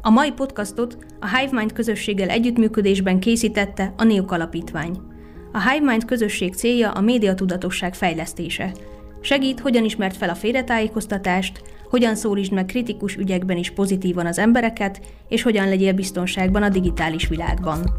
[0.07, 4.99] A mai podcastot a HiveMind közösséggel együttműködésben készítette a NIOK Alapítvány.
[5.53, 8.73] A HiveMind közösség célja a médiatudatosság fejlesztése.
[9.21, 15.01] Segít, hogyan ismert fel a félretájékoztatást, hogyan szólítsd meg kritikus ügyekben is pozitívan az embereket,
[15.29, 17.95] és hogyan legyél biztonságban a digitális világban.